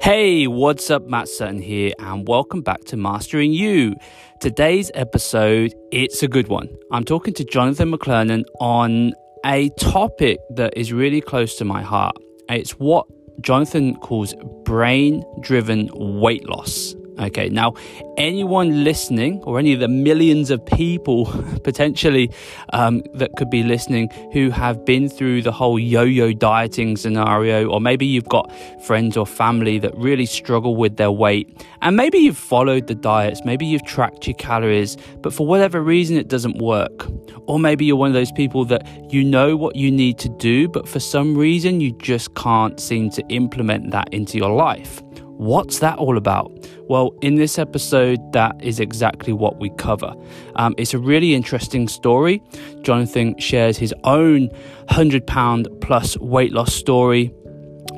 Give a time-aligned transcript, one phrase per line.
[0.00, 1.08] Hey, what's up?
[1.08, 3.96] Matt Sutton here, and welcome back to Mastering You.
[4.40, 6.68] Today's episode, it's a good one.
[6.92, 9.12] I'm talking to Jonathan McClernand on
[9.44, 12.16] a topic that is really close to my heart.
[12.48, 13.06] It's what
[13.40, 14.34] Jonathan calls
[14.64, 16.94] brain driven weight loss.
[17.18, 17.74] Okay, now
[18.16, 21.26] anyone listening, or any of the millions of people
[21.64, 22.30] potentially
[22.72, 27.68] um, that could be listening who have been through the whole yo yo dieting scenario,
[27.68, 28.52] or maybe you've got
[28.84, 33.44] friends or family that really struggle with their weight, and maybe you've followed the diets,
[33.44, 37.08] maybe you've tracked your calories, but for whatever reason it doesn't work.
[37.46, 40.68] Or maybe you're one of those people that you know what you need to do,
[40.68, 45.02] but for some reason you just can't seem to implement that into your life.
[45.38, 46.68] What's that all about?
[46.88, 50.14] Well, in this episode, that is exactly what we cover.
[50.56, 52.42] Um, it's a really interesting story.
[52.80, 54.48] Jonathan shares his own
[54.88, 57.26] 100 pound plus weight loss story,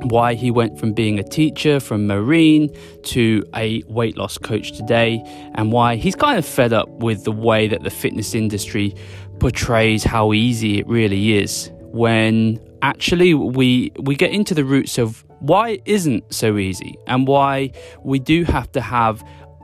[0.02, 2.68] why he went from being a teacher from Marine
[3.04, 5.22] to a weight loss coach today,
[5.54, 8.92] and why he's kind of fed up with the way that the fitness industry
[9.38, 15.24] portrays how easy it really is when actually we we get into the roots of
[15.40, 19.22] why it isn't so easy and why we do have to have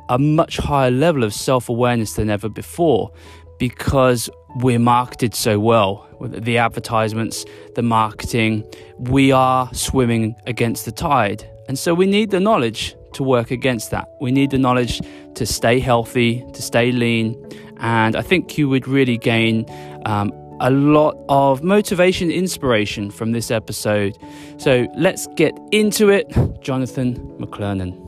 [0.08, 3.12] a much higher level of self awareness than ever before
[3.58, 6.06] because we're marketed so well.
[6.20, 8.64] The advertisements, the marketing,
[8.98, 11.48] we are swimming against the tide.
[11.68, 14.08] And so we need the knowledge to work against that.
[14.20, 15.00] We need the knowledge
[15.34, 17.36] to stay healthy, to stay lean.
[17.78, 19.66] And I think you would really gain
[20.06, 24.16] um, a lot of motivation, inspiration from this episode.
[24.58, 26.26] So let's get into it.
[26.60, 28.02] Jonathan McClernand.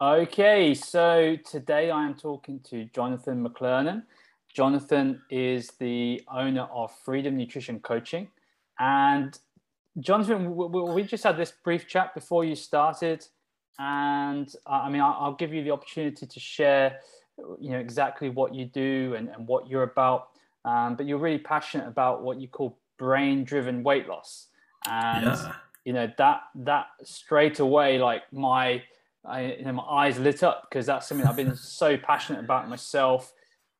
[0.00, 4.02] Okay, so today I am talking to Jonathan McClernand.
[4.54, 8.28] Jonathan is the owner of Freedom Nutrition Coaching.
[8.78, 9.38] And
[9.98, 13.26] Jonathan, we just had this brief chat before you started.
[13.78, 17.00] And I mean, I'll give you the opportunity to share,
[17.58, 20.28] you know, exactly what you do and, and what you're about.
[20.64, 24.48] Um, but you're really passionate about what you call brain-driven weight loss.
[24.86, 25.52] And, yeah.
[25.84, 28.82] you know, that, that straight away, like my,
[29.24, 32.68] I, you know, my eyes lit up because that's something I've been so passionate about
[32.68, 33.32] myself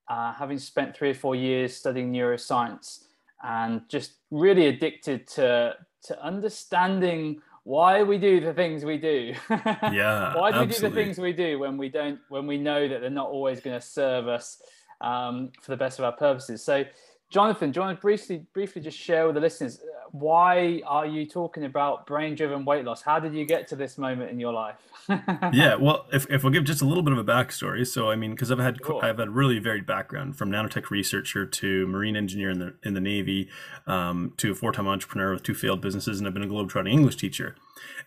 [0.08, 3.04] uh, having spent three or four years studying neuroscience
[3.42, 5.74] and just really addicted to
[6.04, 9.34] to understanding why we do the things we do.
[9.50, 10.36] yeah.
[10.36, 10.66] why do absolutely.
[10.66, 13.28] we do the things we do when we don't when we know that they're not
[13.28, 14.60] always going to serve us
[15.00, 16.64] um, for the best of our purposes?
[16.64, 16.84] So,
[17.30, 19.80] Jonathan, do you want to briefly briefly just share with the listeners
[20.12, 23.00] why are you talking about brain driven weight loss?
[23.00, 24.76] How did you get to this moment in your life?
[25.52, 27.86] yeah, well, if, if we'll give just a little bit of a backstory.
[27.86, 29.00] So, I mean, because I've had cool.
[29.02, 33.00] I've had really varied background from nanotech researcher to marine engineer in the in the
[33.00, 33.48] Navy
[33.86, 36.92] um, to a four time entrepreneur with two failed businesses, and I've been a globetrotting
[36.92, 37.56] English teacher.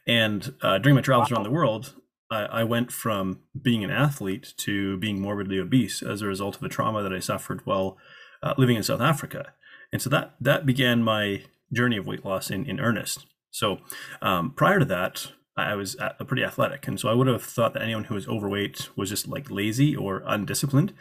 [0.06, 1.38] And uh, during my travels wow.
[1.38, 1.96] around the world,
[2.30, 6.64] I, I went from being an athlete to being morbidly obese as a result of
[6.64, 7.98] a trauma that I suffered while
[8.44, 9.54] uh, living in South Africa.
[9.92, 11.44] And so that that began my
[11.74, 13.26] journey of weight loss in, in earnest.
[13.52, 13.80] So
[14.22, 15.96] um, prior to that, I was
[16.28, 19.26] pretty athletic, and so I would have thought that anyone who was overweight was just
[19.26, 20.94] like lazy or undisciplined.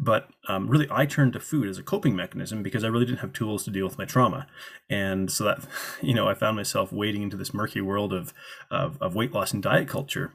[0.00, 3.20] But um, really, I turned to food as a coping mechanism because I really didn't
[3.20, 4.48] have tools to deal with my trauma,
[4.88, 5.64] and so that
[6.02, 8.34] you know I found myself wading into this murky world of
[8.68, 10.32] of, of weight loss and diet culture.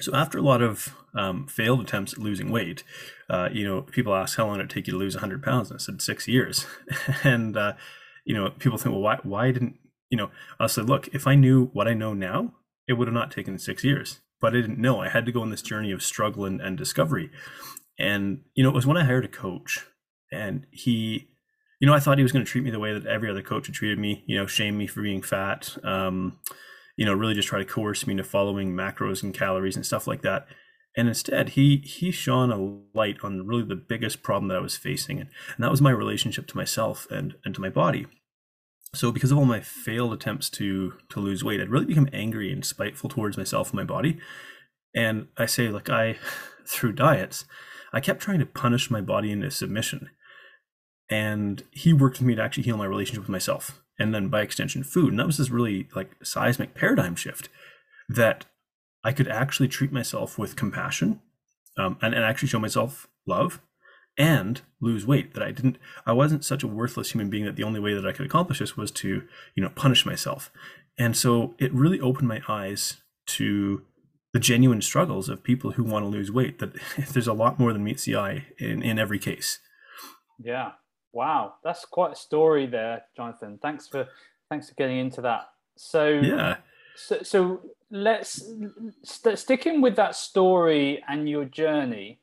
[0.00, 2.82] So after a lot of um, failed attempts at losing weight,
[3.30, 5.70] uh, you know, people ask how long did it take you to lose 100 pounds,
[5.70, 6.66] and I said six years,
[7.24, 7.72] and uh,
[8.24, 9.76] you know, people think, well, why, why didn't,
[10.10, 12.54] you know, I said, look, if I knew what I know now,
[12.86, 15.00] it would have not taken six years, but I didn't know.
[15.00, 17.30] I had to go on this journey of struggle and, and discovery.
[17.98, 19.86] And, you know, it was when I hired a coach
[20.30, 21.28] and he,
[21.80, 23.42] you know, I thought he was going to treat me the way that every other
[23.42, 26.38] coach had treated me, you know, shame me for being fat, um,
[26.96, 30.06] you know, really just try to coerce me into following macros and calories and stuff
[30.06, 30.46] like that.
[30.96, 34.76] And instead, he he shone a light on really the biggest problem that I was
[34.76, 38.06] facing, and, and that was my relationship to myself and and to my body.
[38.94, 42.52] So because of all my failed attempts to to lose weight, I'd really become angry
[42.52, 44.18] and spiteful towards myself and my body.
[44.94, 46.16] And I say, like I,
[46.66, 47.46] through diets,
[47.92, 50.10] I kept trying to punish my body into submission.
[51.08, 54.42] And he worked with me to actually heal my relationship with myself, and then by
[54.42, 55.10] extension, food.
[55.10, 57.48] And that was this really like seismic paradigm shift
[58.08, 58.44] that
[59.04, 61.20] I could actually treat myself with compassion
[61.78, 63.60] um, and, and actually show myself love
[64.18, 67.62] and lose weight that i didn't i wasn't such a worthless human being that the
[67.62, 69.22] only way that i could accomplish this was to
[69.54, 70.50] you know punish myself.
[70.98, 73.82] And so it really opened my eyes to
[74.32, 76.72] the genuine struggles of people who want to lose weight that
[77.12, 79.58] there's a lot more than meets the eye in, in every case.
[80.38, 80.72] Yeah.
[81.12, 81.54] Wow.
[81.62, 83.58] That's quite a story there jonathan.
[83.60, 84.08] Thanks for
[84.48, 85.48] thanks for getting into that.
[85.76, 86.56] So yeah
[86.96, 87.60] so, so
[87.90, 88.44] let's
[89.02, 92.18] st- sticking with that story and your journey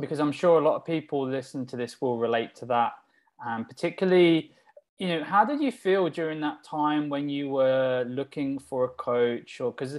[0.00, 2.92] because i'm sure a lot of people listen to this will relate to that.
[3.46, 4.52] And particularly
[4.98, 8.88] you know how did you feel during that time when you were looking for a
[8.88, 9.60] coach?
[9.60, 9.98] Or because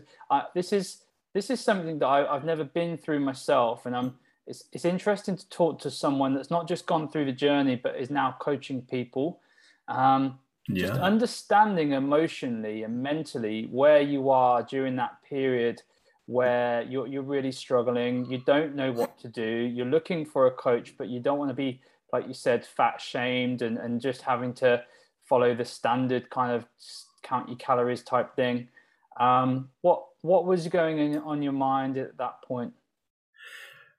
[0.54, 1.04] this is
[1.34, 3.86] this is something that I, have never been through myself.
[3.86, 4.16] And i'm
[4.48, 7.96] it's, it's interesting to talk to someone that's not just gone through the journey but
[7.96, 9.42] is now coaching people.
[9.88, 10.88] Um, yeah.
[10.88, 15.82] just understanding emotionally and mentally where you are during that period
[16.28, 20.52] where you're, you're really struggling you don't know what to do you're looking for a
[20.52, 21.80] coach but you don't want to be
[22.16, 24.82] like you said, fat shamed and, and just having to
[25.28, 26.66] follow the standard kind of
[27.24, 28.70] count your calories type thing.
[29.20, 32.74] Um, what what was going in, on your mind at that point?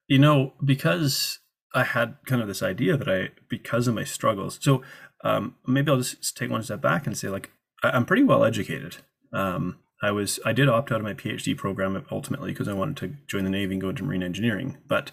[0.09, 1.41] You know, because
[1.75, 4.83] I had kind of this idea that I, because of my struggles, so
[5.25, 7.51] um, maybe I'll just take one step back and say, like,
[7.83, 8.97] I'm pretty well educated.
[9.33, 12.97] Um, I was, I did opt out of my PhD program ultimately because I wanted
[12.99, 14.79] to join the Navy and go into marine engineering.
[14.87, 15.11] But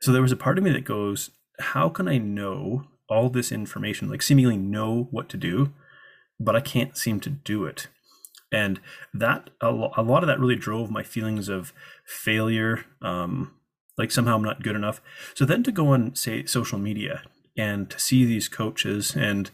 [0.00, 1.30] so there was a part of me that goes,
[1.60, 5.72] how can I know all this information, like seemingly know what to do,
[6.40, 7.88] but I can't seem to do it?
[8.50, 8.80] And
[9.14, 11.72] that a, a lot of that really drove my feelings of
[12.04, 13.54] failure, um,
[13.96, 15.00] like somehow I'm not good enough.
[15.34, 17.22] So then to go on, say, social media
[17.56, 19.50] and to see these coaches and,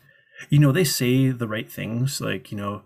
[0.50, 2.82] you know, they say the right things, like, you know,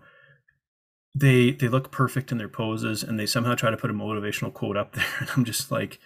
[1.15, 4.51] they they look perfect in their poses and they somehow try to put a motivational
[4.51, 5.99] quote up there and i'm just like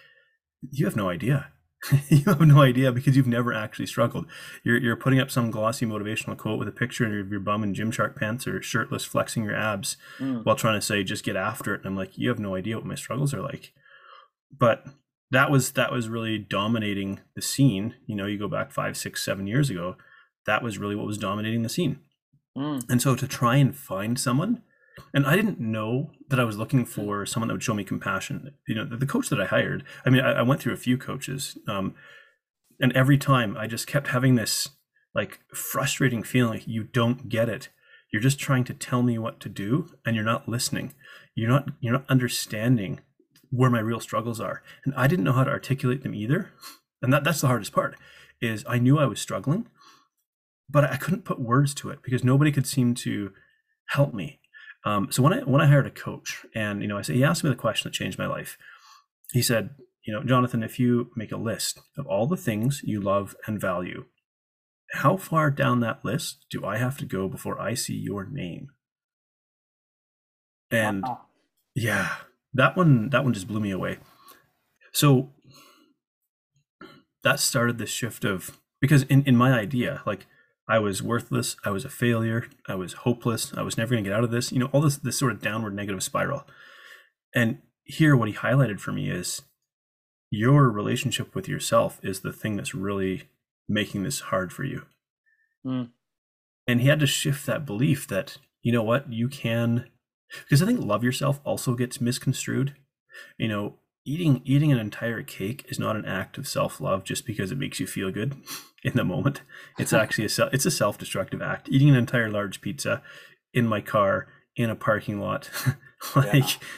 [0.70, 1.50] you have no idea
[2.08, 4.26] you have no idea because you've never actually struggled.
[4.64, 7.74] You're, you're putting up some glossy motivational quote with a picture of your bum in
[7.74, 10.44] Gymshark pants or shirtless flexing your abs mm.
[10.44, 11.78] while trying to say just get after it.
[11.78, 13.72] And I'm like, you have no idea what my struggles are like.
[14.56, 14.84] But
[15.30, 17.94] that was that was really dominating the scene.
[18.06, 19.96] You know, you go back five, six, seven years ago,
[20.46, 22.00] that was really what was dominating the scene.
[22.56, 22.88] Mm.
[22.88, 24.62] And so to try and find someone
[25.12, 28.52] and I didn't know that I was looking for someone that would show me compassion.
[28.66, 29.84] You know, the, the coach that I hired.
[30.04, 31.94] I mean, I, I went through a few coaches, um,
[32.80, 34.68] and every time I just kept having this
[35.14, 37.68] like frustrating feeling like you don't get it.
[38.12, 40.94] You're just trying to tell me what to do, and you're not listening.
[41.34, 43.00] You're not you're not understanding
[43.50, 46.50] where my real struggles are, and I didn't know how to articulate them either.
[47.00, 47.96] And that that's the hardest part.
[48.40, 49.66] Is I knew I was struggling,
[50.68, 53.32] but I couldn't put words to it because nobody could seem to
[53.88, 54.40] help me
[54.84, 57.24] um, so when I when I hired a coach, and you know, I said he
[57.24, 58.56] asked me the question that changed my life.
[59.32, 59.70] He said,
[60.04, 63.60] you know, Jonathan, if you make a list of all the things you love and
[63.60, 64.06] value,
[64.92, 68.68] how far down that list do I have to go before I see your name?
[70.70, 71.22] And wow.
[71.74, 72.08] yeah,
[72.58, 73.98] that one that one just blew me away.
[74.92, 75.30] So
[77.22, 80.26] that started this shift of because in, in my idea, like
[80.68, 81.56] I was worthless.
[81.64, 82.48] I was a failure.
[82.68, 83.52] I was hopeless.
[83.56, 84.52] I was never going to get out of this.
[84.52, 86.44] You know, all this this sort of downward negative spiral.
[87.34, 89.42] And here, what he highlighted for me is
[90.30, 93.28] your relationship with yourself is the thing that's really
[93.68, 94.82] making this hard for you.
[95.64, 95.90] Mm.
[96.66, 99.86] And he had to shift that belief that you know what you can,
[100.44, 102.74] because I think love yourself also gets misconstrued.
[103.38, 103.74] You know,
[104.08, 107.78] eating eating an entire cake is not an act of self-love just because it makes
[107.78, 108.34] you feel good
[108.82, 109.42] in the moment
[109.78, 113.02] it's actually a it's a self-destructive act eating an entire large pizza
[113.52, 115.50] in my car in a parking lot
[116.16, 116.68] like yeah.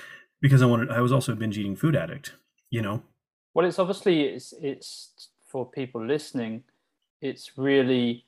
[0.41, 2.35] because i wanted i was also a binge eating food addict
[2.69, 3.03] you know
[3.55, 6.65] well it's obviously it's it's for people listening
[7.21, 8.25] it's really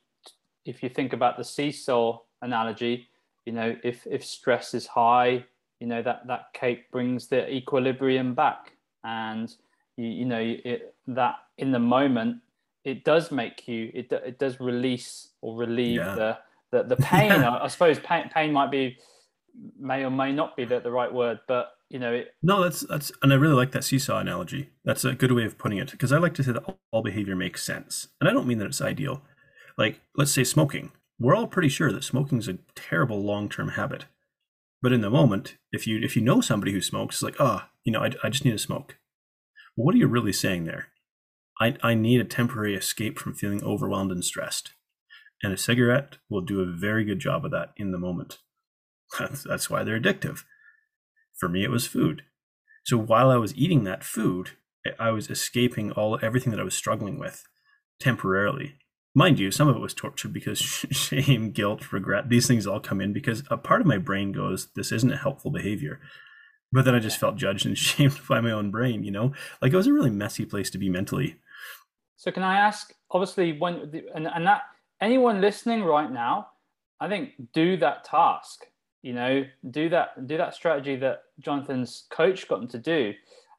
[0.64, 3.08] if you think about the seesaw analogy
[3.46, 5.44] you know if if stress is high
[5.82, 8.74] you know that that cake brings the equilibrium back.
[9.02, 9.52] And
[9.96, 12.36] you, you know it, that in the moment
[12.84, 16.14] it does make you it, it does release or relieve yeah.
[16.14, 16.38] the,
[16.70, 17.32] the the pain.
[17.32, 18.96] I, I, suppose pain, pain might be
[19.76, 22.80] may or may not be the, the right word but you know it, no that's
[22.82, 24.70] that's and i really like that seesaw analogy.
[24.84, 27.34] That's a good way of putting it because i like to say that all behavior
[27.34, 28.06] makes sense.
[28.20, 29.22] And i don't mean that it's ideal.
[29.76, 34.06] Like let's say smoking we're all pretty sure that smoking is a terrible long-term habit
[34.82, 37.62] but in the moment, if you if you know somebody who smokes, it's like, oh,
[37.84, 38.98] you know, I, I just need to smoke.
[39.76, 40.88] Well, what are you really saying there?
[41.60, 44.72] I, I need a temporary escape from feeling overwhelmed and stressed.
[45.42, 48.38] And a cigarette will do a very good job of that in the moment.
[49.18, 50.44] That's, that's why they're addictive.
[51.38, 52.22] For me, it was food.
[52.84, 54.50] So while I was eating that food,
[54.98, 57.44] I was escaping all everything that I was struggling with
[58.00, 58.76] temporarily
[59.14, 60.58] mind you, some of it was torture because
[60.90, 64.68] shame, guilt, regret, these things all come in because a part of my brain goes,
[64.74, 66.00] this isn't a helpful behavior.
[66.72, 69.32] but then I just felt judged and shamed by my own brain, you know?
[69.60, 71.36] Like it was a really messy place to be mentally.
[72.16, 74.62] So can I ask, obviously, when and, and that
[75.00, 76.48] anyone listening right now,
[77.00, 78.64] I think do that task.
[79.02, 83.12] You know, do that do that strategy that Jonathan's coach got them to do.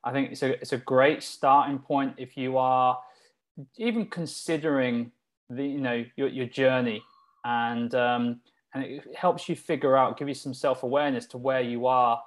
[0.05, 2.97] I think it's a it's a great starting point if you are
[3.77, 5.11] even considering
[5.55, 7.01] the you know your your journey.
[7.45, 8.41] And um,
[8.73, 12.21] and it helps you figure out, give you some self awareness to where you are,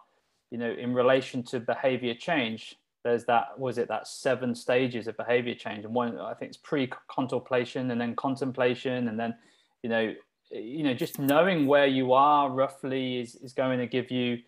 [0.51, 2.77] you know, in relation to behavior change.
[3.05, 5.85] There's that was it that seven stages of behavior change.
[5.85, 9.09] And one i think it's pre-contemplation and then contemplation.
[9.09, 9.35] And then
[9.83, 10.15] you know
[10.51, 14.39] you know just knowing where you are roughly is, is going to give you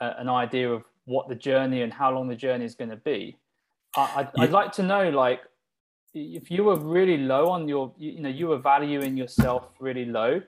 [0.00, 3.36] an idea of what the journey and how long the journey is going to be.
[3.96, 4.42] I, I'd, yeah.
[4.44, 5.40] I'd like to know like
[6.14, 10.40] if you were really low on your you know you were valuing yourself really low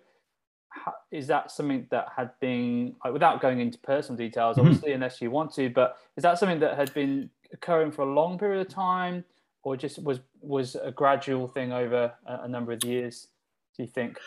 [1.11, 4.67] is that something that had been like, without going into personal details mm-hmm.
[4.67, 5.03] obviously mm-hmm.
[5.03, 8.39] unless you want to but is that something that had been occurring for a long
[8.39, 9.25] period of time,
[9.63, 13.29] or just was was a gradual thing over a, a number of years?
[13.77, 14.19] Do you think?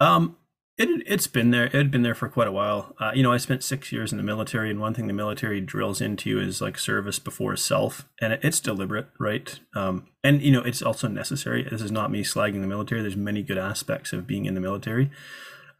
[0.00, 0.36] Um,
[0.76, 1.66] it it's been there.
[1.66, 2.94] It had been there for quite a while.
[2.98, 5.60] Uh, you know, I spent six years in the military, and one thing the military
[5.60, 9.60] drills into you is like service before self, and it, it's deliberate, right?
[9.74, 11.62] Um, and you know, it's also necessary.
[11.62, 13.02] This is not me slagging the military.
[13.02, 15.10] There's many good aspects of being in the military.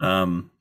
[0.01, 0.53] Um,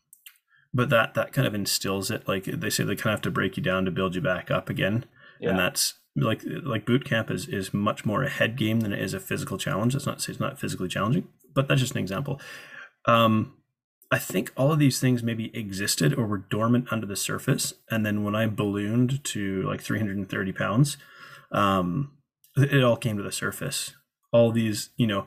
[0.73, 2.27] but that that kind of instills it.
[2.27, 4.49] Like they say, they kind of have to break you down to build you back
[4.49, 5.05] up again,
[5.39, 5.51] yeah.
[5.51, 8.99] and that's like like boot camp is is much more a head game than it
[8.99, 9.93] is a physical challenge.
[9.93, 12.41] That's not it's not physically challenging, but that's just an example.
[13.05, 13.53] Um,
[14.13, 18.05] I think all of these things maybe existed or were dormant under the surface, and
[18.05, 20.97] then when I ballooned to like 330 pounds,
[21.51, 22.11] um,
[22.55, 23.95] it all came to the surface.
[24.31, 25.25] All these, you know,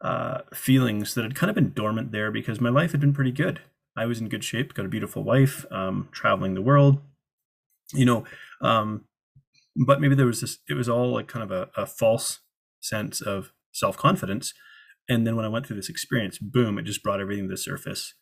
[0.00, 3.30] uh, feelings that had kind of been dormant there because my life had been pretty
[3.30, 3.60] good.
[3.96, 6.98] I was in good shape, got a beautiful wife, um, traveling the world,
[7.92, 8.24] you know,
[8.60, 9.04] um,
[9.76, 12.40] but maybe there was this it was all like kind of a, a false
[12.80, 14.54] sense of self-confidence
[15.08, 17.56] and then when i went through this experience boom it just brought everything to the
[17.56, 18.14] surface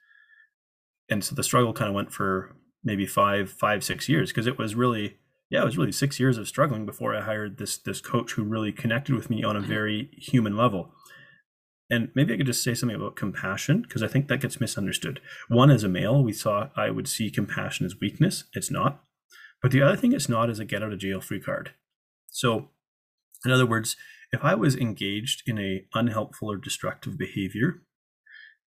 [1.12, 4.58] and so the struggle kind of went for maybe five five six years because it
[4.58, 5.18] was really
[5.50, 8.42] yeah it was really six years of struggling before i hired this this coach who
[8.42, 9.68] really connected with me on a mm-hmm.
[9.68, 10.92] very human level
[11.90, 15.20] and maybe i could just say something about compassion because i think that gets misunderstood
[15.48, 19.04] one as a male we saw i would see compassion as weakness it's not
[19.62, 21.70] but the other thing it's not is a get out of jail free card.
[22.30, 22.70] So,
[23.44, 23.96] in other words,
[24.32, 27.82] if I was engaged in a unhelpful or destructive behavior,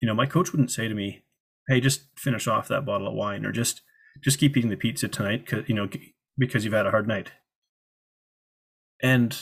[0.00, 1.24] you know, my coach wouldn't say to me,
[1.68, 3.82] "Hey, just finish off that bottle of wine," or just
[4.20, 5.88] just keep eating the pizza tonight, cause, you know,
[6.38, 7.32] because you've had a hard night.
[9.02, 9.36] And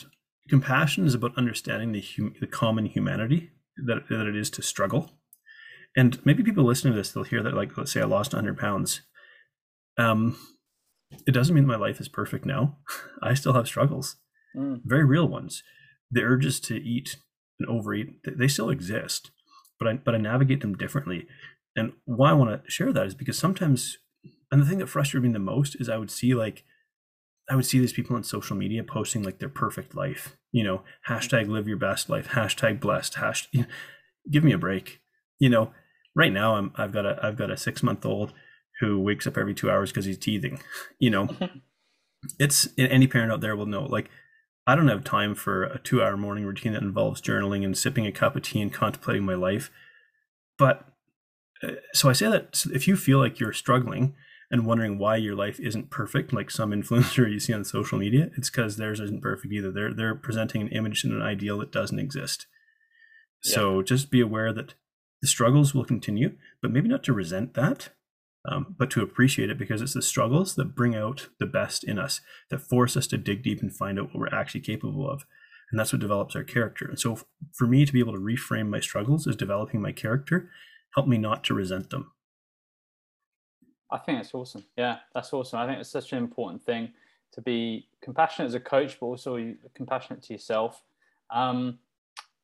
[0.49, 5.11] compassion is about understanding the hum- the common humanity that that it is to struggle.
[5.97, 8.57] And maybe people listening to this, they'll hear that, like, let's say I lost 100
[8.59, 9.03] pounds.
[9.99, 10.39] Um,
[11.27, 12.79] it doesn't mean my life is perfect now.
[13.23, 14.17] I still have struggles,
[14.57, 14.81] mm.
[14.85, 15.63] very real ones.
[16.11, 17.17] The urges to eat
[17.61, 19.31] and overeat, they still exist,
[19.79, 21.27] but I but I navigate them differently.
[21.77, 23.99] And why I want to share that is because sometimes,
[24.51, 26.65] and the thing that frustrated me the most is I would see like,
[27.51, 30.37] I would see these people on social media posting like their perfect life.
[30.53, 30.83] You know, mm.
[31.09, 33.49] hashtag live your best life, hashtag blessed, hashtag.
[33.53, 33.67] You know,
[34.31, 35.01] give me a break.
[35.39, 35.73] You know,
[36.15, 38.33] right now I'm I've got a I've got a six month old
[38.81, 40.61] who wakes up every two hours because he's teething.
[40.99, 41.29] You know,
[42.39, 43.85] it's any parent out there will know.
[43.85, 44.09] Like,
[44.67, 48.07] I don't have time for a two hour morning routine that involves journaling and sipping
[48.07, 49.71] a cup of tea and contemplating my life.
[50.59, 50.92] But
[51.93, 54.15] so I say that if you feel like you're struggling
[54.51, 58.31] and wondering why your life isn't perfect, like some influencer you see on social media,
[58.37, 59.71] it's because theirs isn't perfect either.
[59.71, 62.47] They're they're presenting an image and an ideal that doesn't exist.
[63.45, 63.55] Yeah.
[63.55, 64.75] So just be aware that
[65.21, 67.91] the struggles will continue, but maybe not to resent that,
[68.45, 71.99] um, but to appreciate it because it's the struggles that bring out the best in
[71.99, 75.25] us, that force us to dig deep and find out what we're actually capable of.
[75.71, 76.87] And that's what develops our character.
[76.87, 77.19] And so
[77.53, 80.51] for me to be able to reframe my struggles as developing my character,
[80.95, 82.13] help me not to resent them.
[83.91, 84.65] I think it's awesome.
[84.77, 85.59] Yeah, that's awesome.
[85.59, 86.93] I think it's such an important thing
[87.33, 90.83] to be compassionate as a coach, but also compassionate to yourself.
[91.31, 91.79] Um,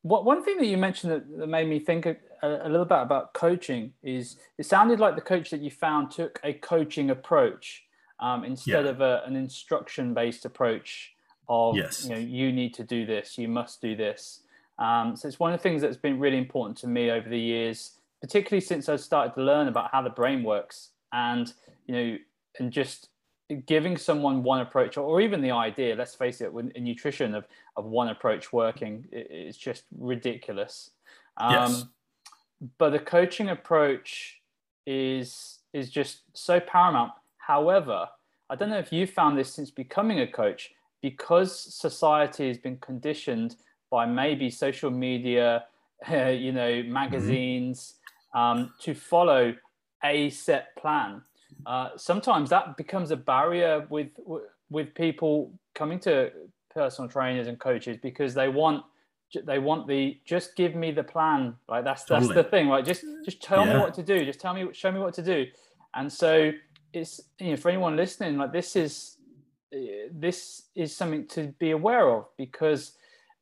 [0.02, 2.98] what one thing that you mentioned that, that made me think a, a, little bit
[2.98, 7.84] about coaching is it sounded like the coach that you found took a coaching approach
[8.20, 8.90] um, instead yeah.
[8.90, 11.12] of a, an instruction based approach
[11.48, 12.04] of yes.
[12.04, 14.40] you know you need to do this you must do this
[14.78, 17.38] um, so it's one of the things that's been really important to me over the
[17.38, 21.52] years particularly since i started to learn about how the brain works and
[21.86, 22.16] you know
[22.58, 23.08] and just
[23.66, 27.46] giving someone one approach or even the idea let's face it in nutrition of,
[27.76, 30.90] of one approach working it's just ridiculous
[31.38, 31.84] um, yes.
[32.76, 34.40] but the coaching approach
[34.86, 38.06] is is just so paramount however
[38.50, 40.72] I don't know if you found this since becoming a coach,
[41.02, 43.56] because society has been conditioned
[43.90, 45.64] by maybe social media,
[46.10, 46.92] uh, you know, mm-hmm.
[46.92, 47.94] magazines.
[48.38, 49.54] Um, to follow
[50.04, 51.22] a set plan.
[51.66, 54.08] Uh, sometimes that becomes a barrier with
[54.70, 56.30] with people coming to
[56.72, 58.84] personal trainers and coaches because they want
[59.44, 61.56] they want the just give me the plan.
[61.68, 62.68] Like that's that's the thing.
[62.68, 63.74] Like just just tell yeah.
[63.74, 64.24] me what to do.
[64.24, 65.46] Just tell me show me what to do.
[65.94, 66.52] And so
[66.92, 69.16] it's you know for anyone listening like this is
[70.12, 72.92] this is something to be aware of because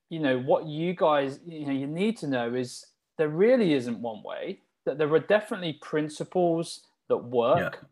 [0.09, 2.87] you know what you guys you know you need to know is
[3.19, 7.85] there really isn't one way that there are definitely principles that work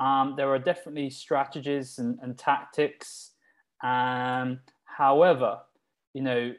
[0.00, 0.22] yeah.
[0.22, 3.32] um, there are definitely strategies and, and tactics
[3.82, 5.58] um, however
[6.14, 6.52] you know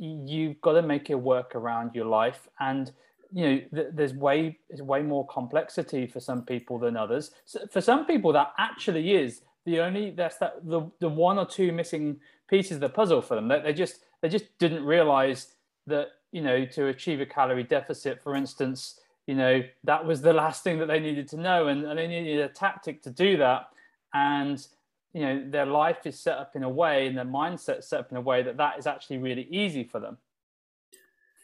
[0.00, 2.92] you've got to make it work around your life and
[3.32, 7.60] you know th- there's way there's way more complexity for some people than others so
[7.70, 11.72] for some people that actually is the only that's that the, the one or two
[11.72, 12.18] missing
[12.48, 13.48] pieces of the puzzle for them.
[13.48, 15.54] That they, they just they just didn't realize
[15.86, 20.32] that you know to achieve a calorie deficit, for instance, you know that was the
[20.32, 23.36] last thing that they needed to know, and, and they needed a tactic to do
[23.38, 23.68] that.
[24.14, 24.64] And
[25.12, 28.10] you know their life is set up in a way, and their mindset set up
[28.10, 30.18] in a way that that is actually really easy for them.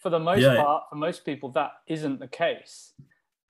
[0.02, 0.56] For the most yeah.
[0.56, 2.92] part, for most people, that isn't the case,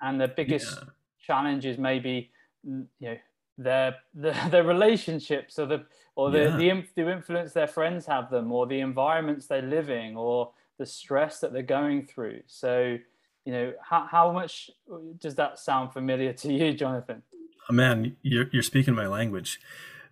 [0.00, 0.88] and the biggest yeah.
[1.26, 2.30] challenge is maybe
[2.66, 3.16] mm, you know
[3.58, 5.84] their the, their relationships or the
[6.14, 6.56] or the, yeah.
[6.56, 11.38] the the influence their friends have them or the environments they're living or the stress
[11.40, 12.98] that they're going through so
[13.44, 14.70] you know how, how much
[15.18, 17.22] does that sound familiar to you jonathan?
[17.68, 19.60] Oh, man you're, you're speaking my language.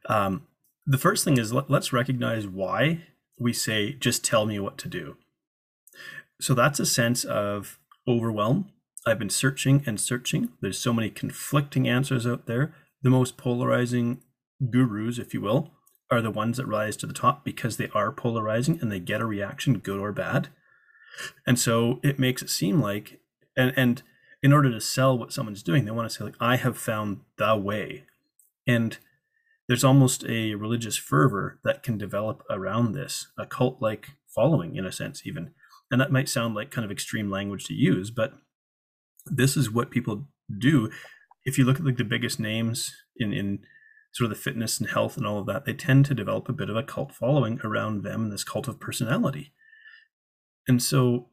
[0.09, 0.47] Um,
[0.87, 3.03] the first thing is let, let's recognize why
[3.39, 5.17] we say just tell me what to do.
[6.41, 8.71] So that's a sense of overwhelm.
[9.07, 10.51] I've been searching and searching.
[10.61, 12.75] There's so many conflicting answers out there.
[13.03, 14.23] The most polarizing
[14.71, 15.71] gurus, if you will,
[16.11, 19.21] are the ones that rise to the top because they are polarizing and they get
[19.21, 20.49] a reaction, good or bad.
[21.47, 23.21] And so it makes it seem like,
[23.57, 24.03] and, and
[24.43, 27.21] in order to sell what someone's doing, they want to say, like, I have found
[27.37, 28.05] the way.
[28.67, 28.97] And
[29.69, 34.87] there's almost a religious fervor that can develop around this, a cult like following, in
[34.87, 35.53] a sense, even.
[35.91, 38.35] And that might sound like kind of extreme language to use, but
[39.27, 40.27] this is what people
[40.59, 40.91] do
[41.45, 43.61] if you look at like the biggest names in in
[44.13, 46.53] sort of the fitness and health and all of that, they tend to develop a
[46.53, 49.53] bit of a cult following around them and this cult of personality.
[50.69, 51.29] And so,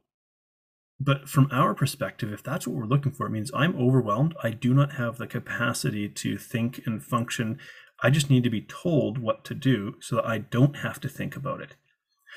[0.99, 4.35] but from our perspective, if that's what we're looking for, it means I'm overwhelmed.
[4.43, 7.59] I do not have the capacity to think and function.
[8.01, 11.09] I just need to be told what to do so that I don't have to
[11.09, 11.75] think about it.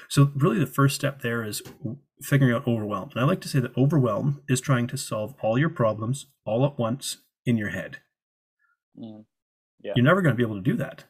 [0.09, 1.63] So, really, the first step there is
[2.23, 3.11] figuring out overwhelm.
[3.13, 6.65] And I like to say that overwhelm is trying to solve all your problems all
[6.65, 7.99] at once in your head.
[8.99, 9.25] Mm.
[9.83, 9.93] Yeah.
[9.97, 11.05] You're never going to be able to do that.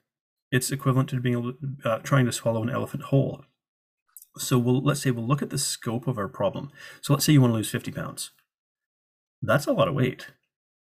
[0.51, 3.45] It's equivalent to being able to, uh, trying to swallow an elephant whole.
[4.37, 6.71] So we'll let's say we'll look at the scope of our problem.
[7.01, 8.31] So let's say you want to lose 50 pounds.
[9.43, 10.29] That's a lot of weight.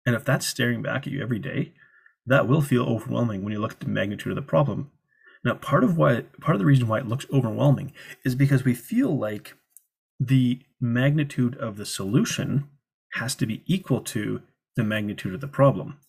[0.06, 1.74] And if that's staring back at you every day,
[2.26, 4.92] that will feel overwhelming when you look at the magnitude of the problem.
[5.44, 7.94] Now, part of why part of the reason why it looks overwhelming
[8.26, 9.56] is because we feel like
[10.20, 12.68] the magnitude of the solution
[13.14, 14.42] has to be equal to
[14.76, 16.00] the magnitude of the problem.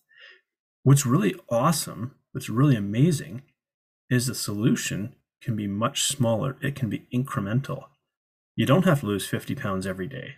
[0.83, 3.43] What's really awesome, what's really amazing,
[4.09, 6.57] is the solution can be much smaller.
[6.61, 7.85] It can be incremental.
[8.55, 10.35] You don't have to lose 50 pounds every day.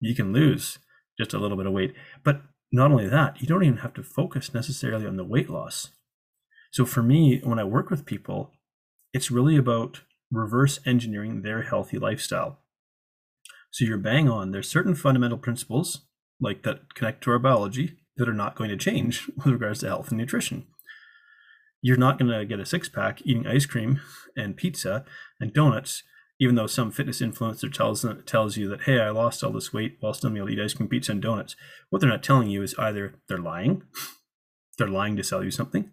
[0.00, 0.78] You can lose
[1.18, 1.94] just a little bit of weight.
[2.22, 5.90] But not only that, you don't even have to focus necessarily on the weight loss.
[6.72, 8.50] So for me, when I work with people,
[9.12, 10.00] it's really about
[10.30, 12.58] reverse engineering their healthy lifestyle.
[13.70, 14.50] So you're bang on.
[14.50, 16.02] There's certain fundamental principles
[16.40, 19.88] like that connect to our biology that are not going to change with regards to
[19.88, 20.66] health and nutrition.
[21.84, 24.00] You're not going to get a six pack eating ice cream
[24.34, 25.04] and pizza
[25.38, 26.02] and donuts,
[26.40, 29.98] even though some fitness influencer tells tells you that hey, I lost all this weight
[30.00, 31.56] while still to eat ice cream, pizza, and donuts.
[31.90, 33.82] What they're not telling you is either they're lying,
[34.78, 35.90] they're lying to sell you something,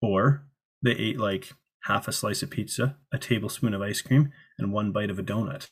[0.00, 0.44] or
[0.82, 1.52] they ate like
[1.84, 5.22] half a slice of pizza, a tablespoon of ice cream, and one bite of a
[5.22, 5.68] donut.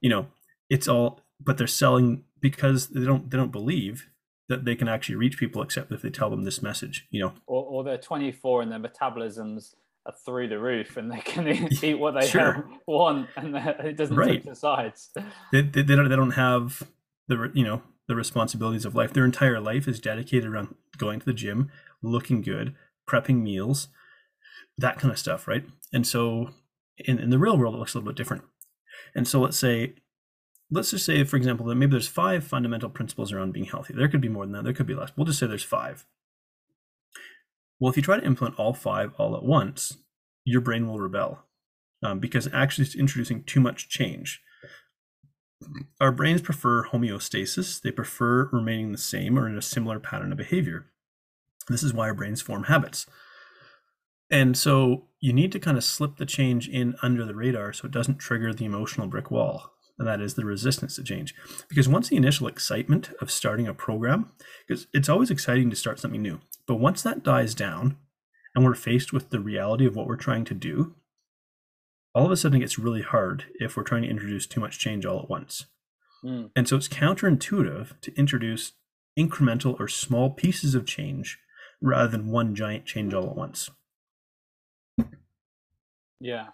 [0.00, 0.28] You know,
[0.70, 4.08] it's all but they're selling because they don't they don't believe
[4.50, 7.32] that they can actually reach people except if they tell them this message you know?
[7.46, 9.74] Or, or they're 24 and their metabolisms
[10.06, 11.46] are through the roof and they can
[11.82, 12.68] eat what they sure.
[12.86, 14.32] want and it doesn't right.
[14.32, 15.10] take the sides.
[15.52, 16.82] They, they, they, don't they don't have
[17.28, 19.12] the you know the responsibilities of life.
[19.12, 21.70] Their entire life is dedicated around going to the gym
[22.02, 22.74] looking good
[23.08, 23.88] prepping meals
[24.78, 25.64] that kind of stuff right?
[25.92, 26.50] And so
[26.98, 28.44] in, in the real world it looks a little bit different.
[29.14, 29.94] And so let's say
[30.70, 33.94] let's just say, for example, that maybe there's five fundamental principles around being healthy.
[33.94, 34.64] There could be more than that.
[34.64, 35.10] There could be less.
[35.16, 36.06] We'll just say there's five.
[37.78, 39.96] Well, if you try to implement all five all at once,
[40.44, 41.44] your brain will rebel
[42.02, 44.40] um, because actually it's introducing too much change.
[46.00, 50.38] Our brains prefer homeostasis, they prefer remaining the same or in a similar pattern of
[50.38, 50.86] behavior.
[51.68, 53.06] This is why our brains form habits.
[54.30, 57.86] And so you need to kind of slip the change in under the radar so
[57.86, 59.72] it doesn't trigger the emotional brick wall.
[60.00, 61.34] And that is the resistance to change.
[61.68, 64.32] Because once the initial excitement of starting a program,
[64.66, 67.98] because it's always exciting to start something new, but once that dies down
[68.54, 70.94] and we're faced with the reality of what we're trying to do,
[72.14, 74.78] all of a sudden it gets really hard if we're trying to introduce too much
[74.78, 75.66] change all at once.
[76.24, 76.50] Mm.
[76.56, 78.72] And so it's counterintuitive to introduce
[79.18, 81.38] incremental or small pieces of change
[81.82, 83.68] rather than one giant change all at once.
[86.20, 86.46] Yeah,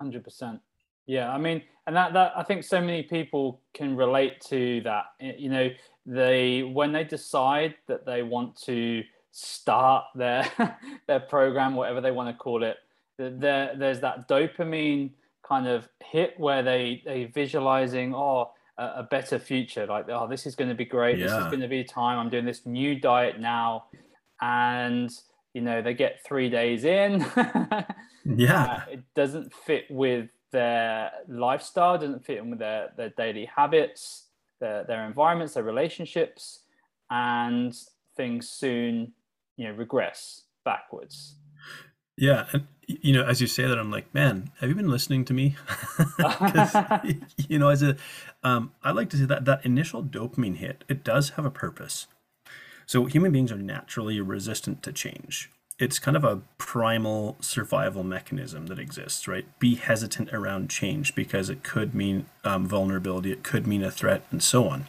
[0.00, 0.60] 100%.
[1.08, 5.06] Yeah, I mean, and that, that I think so many people can relate to that.
[5.18, 5.70] You know,
[6.06, 10.46] they when they decide that they want to start their
[11.08, 12.76] their program, whatever they want to call it,
[13.18, 15.10] there there's that dopamine
[15.42, 20.46] kind of hit where they they visualizing oh a, a better future like oh this
[20.46, 21.26] is going to be great yeah.
[21.26, 23.84] this is going to be time i'm doing this new diet now
[24.42, 25.10] and
[25.54, 27.24] you know they get three days in
[28.24, 33.44] yeah uh, it doesn't fit with their lifestyle doesn't fit in with their their daily
[33.44, 34.26] habits
[34.60, 36.60] their, their environments their relationships
[37.10, 37.74] and
[38.16, 39.12] things soon
[39.56, 41.36] you know regress backwards
[42.18, 45.24] yeah, and you know, as you say that, I'm like, man, have you been listening
[45.26, 45.56] to me?
[47.48, 47.96] you know, as a,
[48.42, 52.08] um, I like to say that that initial dopamine hit, it does have a purpose.
[52.86, 55.50] So human beings are naturally resistant to change.
[55.78, 59.46] It's kind of a primal survival mechanism that exists, right?
[59.60, 64.24] Be hesitant around change because it could mean um, vulnerability, it could mean a threat,
[64.32, 64.86] and so on.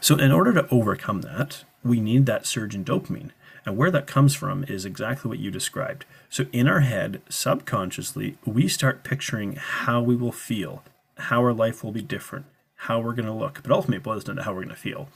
[0.00, 3.30] So, in order to overcome that, we need that surge in dopamine.
[3.64, 6.04] And where that comes from is exactly what you described.
[6.30, 10.84] So, in our head, subconsciously, we start picturing how we will feel,
[11.16, 14.24] how our life will be different, how we're going to look, but ultimately it boils
[14.24, 15.08] down to how we're going to feel.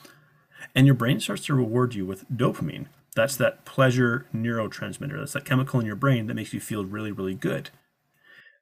[0.74, 2.86] And your brain starts to reward you with dopamine.
[3.16, 5.18] That's that pleasure neurotransmitter.
[5.18, 7.70] That's that chemical in your brain that makes you feel really, really good.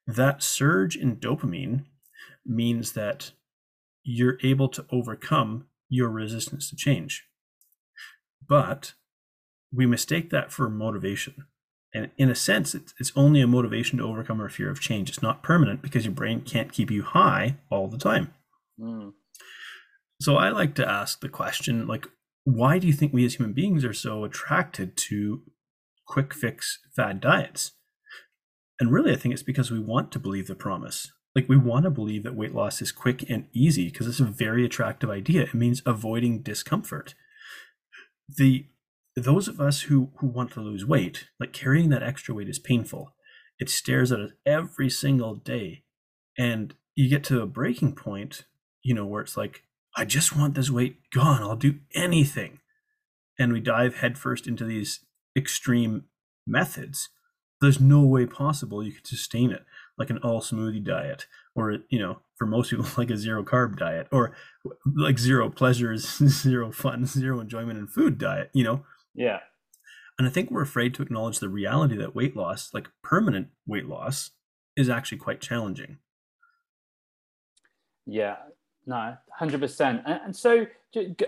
[0.07, 1.85] That surge in dopamine
[2.47, 3.33] means that
[4.03, 7.25] you're able to overcome your resistance to change.
[8.47, 8.95] But
[9.73, 11.47] we mistake that for motivation.
[11.95, 15.09] And in a sense, it's, it's only a motivation to overcome our fear of change.
[15.09, 18.33] It's not permanent because your brain can't keep you high all the time.
[18.81, 19.13] Mm.
[20.21, 22.07] So I like to ask the question like,
[22.55, 25.43] why do you think we as human beings are so attracted to
[26.07, 27.73] quick fix fad diets?
[28.81, 31.13] And really, I think it's because we want to believe the promise.
[31.35, 34.25] Like, we want to believe that weight loss is quick and easy because it's a
[34.25, 35.43] very attractive idea.
[35.43, 37.15] It means avoiding discomfort.
[38.29, 38.67] The
[39.15, 42.59] those of us who who want to lose weight, like carrying that extra weight is
[42.59, 43.15] painful.
[43.59, 45.83] It stares at us every single day.
[46.39, 48.45] And you get to a breaking point,
[48.83, 49.65] you know, where it's like,
[49.97, 51.43] I just want this weight gone.
[51.43, 52.61] I'll do anything.
[53.39, 55.01] And we dive headfirst into these
[55.37, 56.05] extreme
[56.47, 57.09] methods.
[57.61, 59.65] There's no way possible you could sustain it,
[59.97, 63.77] like an all smoothie diet, or you know, for most people, like a zero carb
[63.77, 64.35] diet, or
[64.85, 68.51] like zero pleasures, zero fun, zero enjoyment in food diet.
[68.53, 69.41] You know, yeah.
[70.19, 73.87] And I think we're afraid to acknowledge the reality that weight loss, like permanent weight
[73.87, 74.33] loss,
[74.77, 75.99] is actually quite challenging.
[78.05, 78.37] Yeah,
[78.89, 80.03] no, hundred percent.
[80.07, 80.67] And so,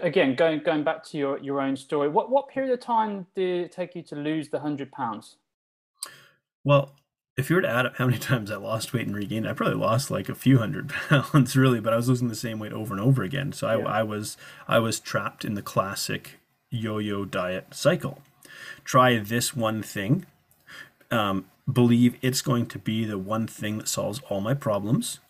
[0.00, 3.66] again, going going back to your your own story, what what period of time did
[3.66, 5.36] it take you to lose the hundred pounds?
[6.64, 6.92] Well,
[7.36, 9.52] if you were to add up how many times I lost weight and regained, I
[9.52, 11.80] probably lost like a few hundred pounds, really.
[11.80, 13.52] But I was losing the same weight over and over again.
[13.52, 18.22] So I, I was I was trapped in the classic yo-yo diet cycle.
[18.84, 20.24] Try this one thing,
[21.10, 25.20] um, believe it's going to be the one thing that solves all my problems,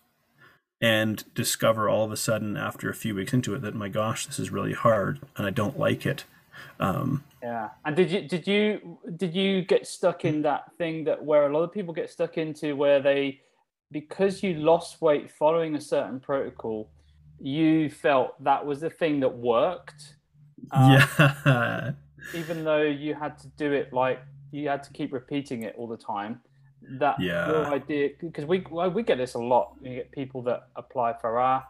[0.80, 4.26] and discover all of a sudden after a few weeks into it that my gosh,
[4.26, 6.24] this is really hard and I don't like it.
[6.78, 11.22] Um, yeah, and did you did you did you get stuck in that thing that
[11.22, 13.40] where a lot of people get stuck into where they
[13.90, 16.90] because you lost weight following a certain protocol,
[17.40, 20.14] you felt that was the thing that worked
[20.72, 20.92] um,
[21.46, 21.92] yeah.
[22.34, 24.20] even though you had to do it like
[24.52, 26.40] you had to keep repeating it all the time.
[26.98, 27.70] That yeah.
[27.70, 29.74] idea because we we get this a lot.
[29.82, 31.64] You get people that apply for our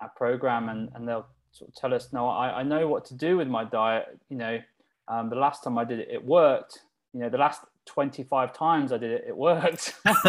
[0.00, 3.14] our program and and they'll sort of tell us, no, I, I know what to
[3.14, 4.18] do with my diet.
[4.28, 4.58] You know,
[5.08, 6.80] um, the last time I did it, it worked.
[7.12, 9.94] You know, the last 25 times I did it, it worked.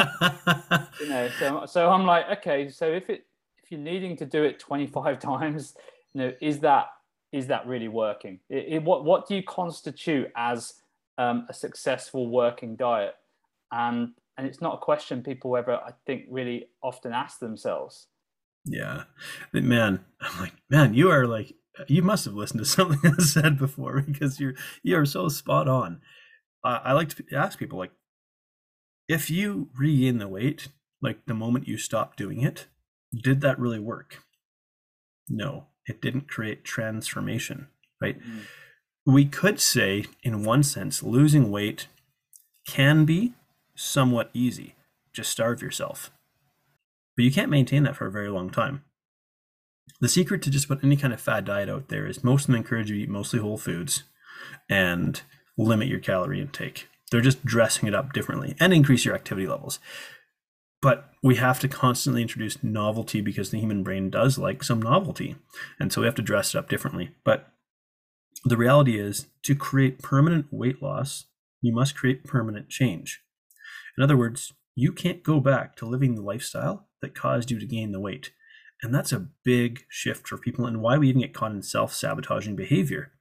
[0.99, 3.25] you know, so so I'm like, okay, so if it
[3.63, 5.75] if you're needing to do it 25 times,
[6.13, 6.88] you know, is that
[7.32, 8.39] is that really working?
[8.49, 10.73] It, it, what what do you constitute as
[11.17, 13.15] um, a successful working diet?
[13.71, 18.07] And and it's not a question people ever, I think, really often ask themselves.
[18.65, 19.03] Yeah,
[19.51, 21.53] man, I'm like, man, you are like,
[21.87, 25.67] you must have listened to something I said before because you're you are so spot
[25.67, 26.01] on.
[26.63, 27.91] Uh, I like to ask people like,
[29.07, 30.69] if you regain the weight,
[31.01, 32.67] like the moment you stop doing it,
[33.13, 34.23] did that really work?
[35.27, 37.67] No, it didn't create transformation,
[38.01, 38.19] right?
[38.19, 38.41] Mm.
[39.05, 41.87] We could say, in one sense, losing weight
[42.65, 43.33] can be
[43.75, 44.75] somewhat easy.
[45.13, 46.12] Just starve yourself.
[47.15, 48.83] But you can't maintain that for a very long time.
[49.99, 52.47] The secret to just about any kind of fad diet out there is most of
[52.47, 54.03] them encourage you to eat mostly whole foods
[54.69, 55.21] and
[55.57, 56.88] limit your calorie intake.
[57.12, 59.79] They're just dressing it up differently and increase your activity levels.
[60.81, 65.36] But we have to constantly introduce novelty because the human brain does like some novelty.
[65.79, 67.12] And so we have to dress it up differently.
[67.23, 67.53] But
[68.43, 71.25] the reality is to create permanent weight loss,
[71.62, 73.21] you must create permanent change.
[73.97, 77.65] In other words, you can't go back to living the lifestyle that caused you to
[77.65, 78.32] gain the weight.
[78.82, 81.93] And that's a big shift for people and why we even get caught in self
[81.93, 83.12] sabotaging behavior.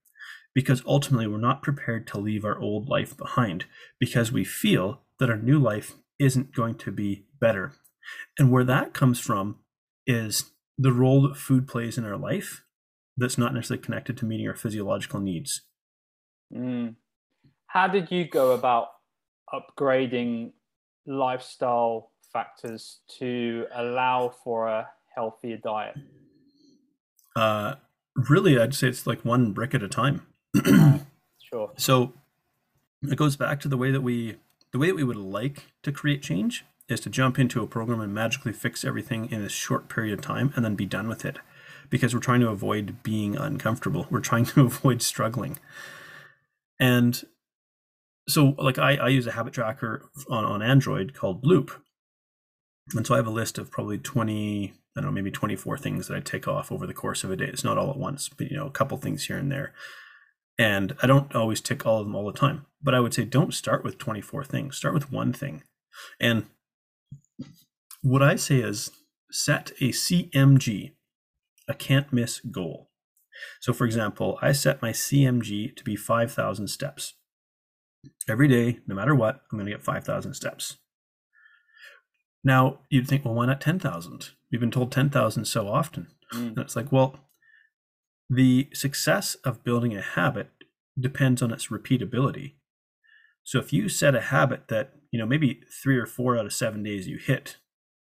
[0.55, 3.65] Because ultimately, we're not prepared to leave our old life behind
[3.99, 7.73] because we feel that our new life isn't going to be better.
[8.39, 9.57] And where that comes from
[10.07, 12.65] is the role that food plays in our life
[13.17, 15.63] that's not necessarily connected to meeting our physiological needs.
[16.53, 16.97] Mm.
[17.67, 18.89] How did you go about
[19.53, 20.53] upgrading
[21.07, 25.97] lifestyle factors to allow for a healthier diet?
[27.37, 27.75] Uh,
[28.15, 30.27] really, I'd say it's like one brick at a time.
[31.39, 31.71] sure.
[31.77, 32.13] So
[33.03, 34.37] it goes back to the way that we
[34.73, 38.01] the way that we would like to create change is to jump into a program
[38.01, 41.25] and magically fix everything in a short period of time and then be done with
[41.25, 41.39] it
[41.91, 45.59] because we're trying to avoid being uncomfortable we're trying to avoid struggling
[46.81, 47.25] and
[48.29, 51.71] so like I, I use a habit tracker on, on Android called Loop.
[52.95, 56.09] And so I have a list of probably 20, I don't know, maybe 24 things
[56.09, 57.47] that I take off over the course of a day.
[57.47, 59.73] It's not all at once, but you know, a couple things here and there.
[60.59, 62.67] And I don't always tick all of them all the time.
[62.83, 64.77] But I would say don't start with 24 things.
[64.77, 65.63] Start with one thing.
[66.21, 66.47] And
[68.03, 68.91] what I say is
[69.31, 70.93] set a CMG,
[71.69, 72.91] a can't miss goal.
[73.61, 77.15] So for example, I set my CMG to be 5,000 steps
[78.29, 80.79] every day, no matter what, I'm going to get 5,000 steps.
[82.45, 84.31] Now, you'd think, well, why not 10,000?
[84.51, 86.09] We've been told 10,000 so often.
[86.33, 86.49] Mm.
[86.49, 87.17] And it's like, well,
[88.29, 90.49] the success of building a habit
[90.99, 92.55] depends on its repeatability.
[93.45, 96.53] So if you set a habit that, you know, maybe three or four out of
[96.53, 97.59] seven days you hit,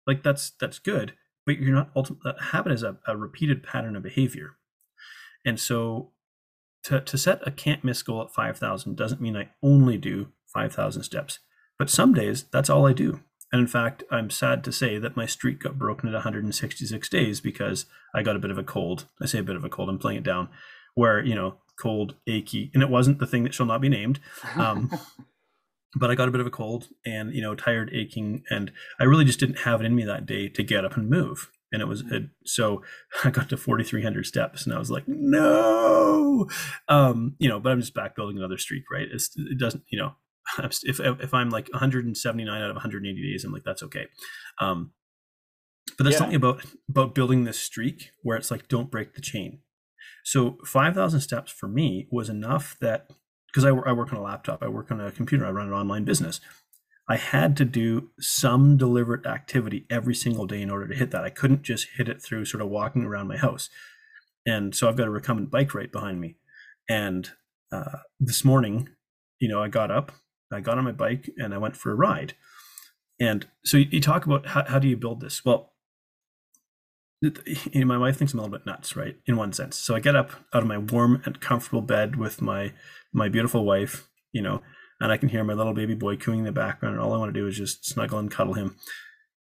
[0.07, 1.13] like that's that's good,
[1.45, 4.57] but you're not ultimately habit is a, a repeated pattern of behavior.
[5.43, 6.11] And so
[6.85, 11.03] to, to set a can't miss goal at 5,000 doesn't mean I only do 5,000
[11.03, 11.39] steps.
[11.77, 13.21] But some days, that's all I do.
[13.51, 17.41] And in fact, I'm sad to say that my streak got broken at 166 days
[17.41, 19.05] because I got a bit of a cold.
[19.21, 20.49] I say a bit of a cold, I'm playing it down,
[20.93, 24.19] where, you know, cold, achy, and it wasn't the thing that shall not be named.
[24.55, 24.91] Um,
[25.95, 29.05] but I got a bit of a cold and, you know, tired, aching, and I
[29.05, 31.81] really just didn't have it in me that day to get up and move and
[31.81, 32.83] it was it, so
[33.23, 36.47] I got to 4,300 steps, and I was like, no,
[36.87, 37.59] um, you know.
[37.59, 39.07] But I'm just back building another streak, right?
[39.11, 40.13] It's, it doesn't, you know,
[40.63, 44.07] if if I'm like 179 out of 180 days, I'm like that's okay.
[44.59, 44.91] Um,
[45.97, 46.19] but there's yeah.
[46.19, 49.59] something about about building this streak where it's like don't break the chain.
[50.23, 53.11] So 5,000 steps for me was enough that
[53.47, 55.73] because I, I work on a laptop, I work on a computer, I run an
[55.73, 56.41] online business.
[57.07, 61.23] I had to do some deliberate activity every single day in order to hit that.
[61.23, 63.69] I couldn't just hit it through sort of walking around my house.
[64.45, 66.37] And so I've got a recumbent bike right behind me.
[66.89, 67.29] And
[67.71, 68.89] uh, this morning,
[69.39, 70.13] you know, I got up,
[70.51, 72.33] I got on my bike, and I went for a ride.
[73.19, 75.43] And so you, you talk about how, how do you build this?
[75.45, 75.73] Well,
[77.21, 77.31] you
[77.75, 79.17] know, my wife thinks I'm a little bit nuts, right?
[79.25, 79.77] In one sense.
[79.77, 82.73] So I get up out of my warm and comfortable bed with my
[83.13, 84.61] my beautiful wife, you know,
[85.05, 87.17] and I can hear my little baby boy cooing in the background, and all I
[87.17, 88.75] want to do is just snuggle and cuddle him.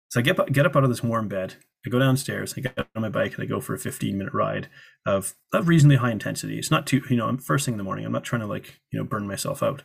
[0.10, 1.56] So I get get up out of this warm bed.
[1.86, 2.54] I go downstairs.
[2.56, 4.68] I get on my bike and I go for a 15 minute ride
[5.06, 6.60] of, of reasonably high intensity.
[6.60, 8.06] It's not too, you know, I'm first thing in the morning.
[8.06, 9.84] I'm not trying to like, you know, burn myself out,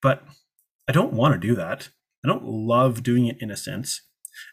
[0.00, 0.24] but
[0.88, 1.90] I don't want to do that.
[2.24, 4.02] I don't love doing it in a sense.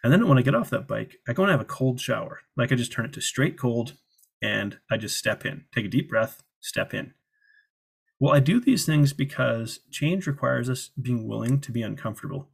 [0.03, 2.41] And then when I get off that bike, I go and have a cold shower.
[2.57, 3.93] Like I just turn it to straight cold
[4.41, 7.13] and I just step in, take a deep breath, step in.
[8.19, 12.49] Well, I do these things because change requires us being willing to be uncomfortable.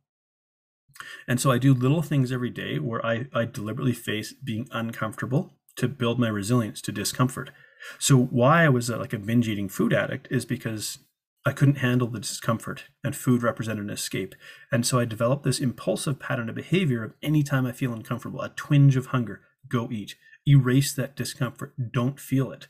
[1.27, 5.53] And so I do little things every day where I, I deliberately face being uncomfortable
[5.77, 7.51] to build my resilience to discomfort.
[7.97, 10.99] So why I was a, like a binge eating food addict is because
[11.43, 14.35] I couldn't handle the discomfort, and food represented an escape.
[14.71, 18.49] And so I developed this impulsive pattern of behavior of anytime I feel uncomfortable, a
[18.49, 20.15] twinge of hunger, go eat.
[20.47, 21.73] Erase that discomfort.
[21.91, 22.67] Don't feel it.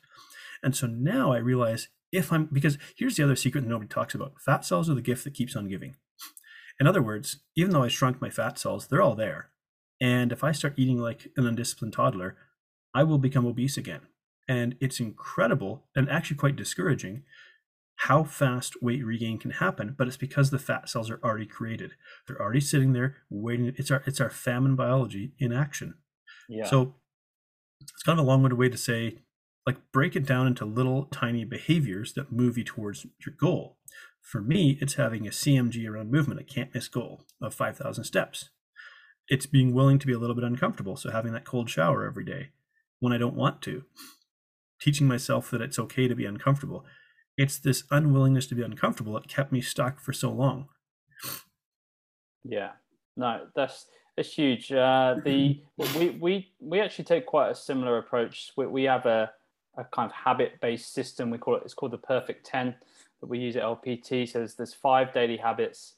[0.64, 4.14] And so now I realize if I'm, because here's the other secret that nobody talks
[4.14, 5.96] about fat cells are the gift that keeps on giving.
[6.80, 9.50] In other words, even though I shrunk my fat cells, they're all there.
[10.02, 12.38] And if I start eating like an undisciplined toddler,
[12.94, 14.02] I will become obese again.
[14.48, 17.24] And it's incredible and actually quite discouraging
[17.96, 21.92] how fast weight regain can happen, but it's because the fat cells are already created.
[22.28, 23.72] They're already sitting there waiting.
[23.78, 25.94] It's our it's our famine biology in action.
[26.50, 26.66] Yeah.
[26.66, 26.96] So
[27.80, 29.20] it's kind of a long-winded way to say,
[29.66, 33.78] like, break it down into little tiny behaviors that move you towards your goal.
[34.22, 38.50] For me, it's having a CMG around movement, a can't miss goal of 5,000 steps.
[39.28, 40.96] It's being willing to be a little bit uncomfortable.
[40.96, 42.50] So having that cold shower every day
[43.00, 43.84] when I don't want to,
[44.80, 46.86] teaching myself that it's okay to be uncomfortable.
[47.38, 50.68] It's this unwillingness to be uncomfortable that kept me stuck for so long.
[52.44, 52.72] Yeah,
[53.16, 53.86] no, that's
[54.18, 54.72] it's huge.
[54.72, 55.62] Uh, the
[55.98, 58.52] we we we actually take quite a similar approach.
[58.58, 59.32] We, we have a,
[59.78, 61.30] a kind of habit based system.
[61.30, 62.76] We call it it's called the Perfect Ten
[63.20, 64.28] that we use at LPT.
[64.30, 65.94] So there's, there's five daily habits,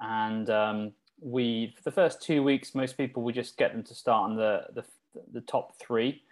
[0.00, 3.94] and um, we for the first two weeks, most people we just get them to
[3.94, 4.84] start on the the,
[5.32, 6.22] the top three,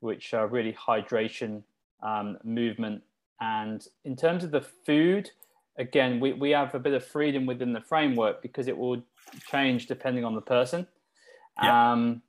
[0.00, 1.62] which are really hydration,
[2.02, 3.02] um, movement,
[3.40, 5.30] and in terms of the food.
[5.80, 9.00] Again, we, we have a bit of freedom within the framework because it will
[9.48, 10.88] change depending on the person.
[11.62, 11.92] Yeah.
[11.92, 12.22] Um,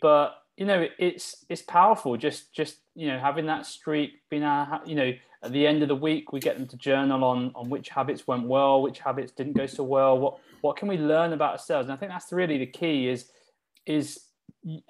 [0.00, 2.16] but you know, it's it's powerful.
[2.16, 5.12] Just just you know, having that streak, being a, you know,
[5.42, 8.26] at the end of the week, we get them to journal on on which habits
[8.26, 10.18] went well, which habits didn't go so well.
[10.18, 11.86] What what can we learn about ourselves?
[11.86, 13.08] And I think that's really the key.
[13.08, 13.30] Is
[13.86, 14.26] is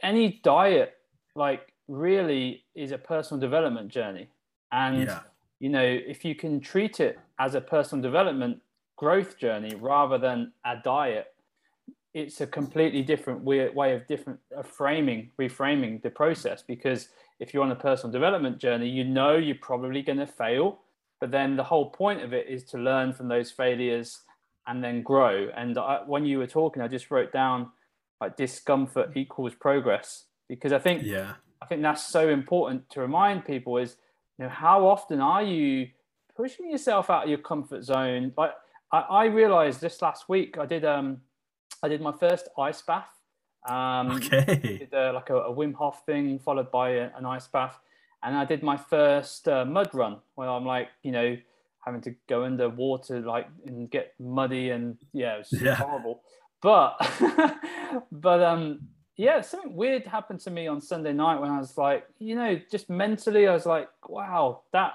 [0.03, 0.95] any diet
[1.35, 4.29] like really is a personal development journey,
[4.71, 5.21] and yeah.
[5.61, 8.61] you know, if you can treat it as a personal development
[8.97, 11.34] growth journey rather than a diet
[12.15, 16.63] it's a completely different way, way of different of framing, reframing the process.
[16.63, 17.09] Because
[17.41, 20.79] if you're on a personal development journey, you know you're probably going to fail,
[21.21, 24.21] but then the whole point of it is to learn from those failures
[24.67, 25.49] and then grow.
[25.57, 27.71] And I, when you were talking, I just wrote down
[28.21, 33.45] like discomfort equals progress because I think yeah I think that's so important to remind
[33.45, 33.97] people is
[34.39, 35.89] you know how often are you
[36.37, 38.33] pushing yourself out of your comfort zone?
[38.37, 38.53] Like
[38.93, 41.23] I, I realized this last week I did um
[41.85, 43.11] I did my first ice bath.
[43.69, 44.79] Um, okay.
[44.81, 47.79] Did a, like a, a, Wim Hof thing followed by a, an ice bath,
[48.23, 51.37] and I did my first uh, mud run where I'm like, you know,
[51.85, 55.75] having to go under water like and get muddy and yeah, it was yeah.
[55.75, 56.23] horrible.
[56.63, 56.97] But
[58.13, 62.07] but um yeah, something weird happened to me on Sunday night when I was like,
[62.19, 64.95] you know, just mentally I was like, wow, that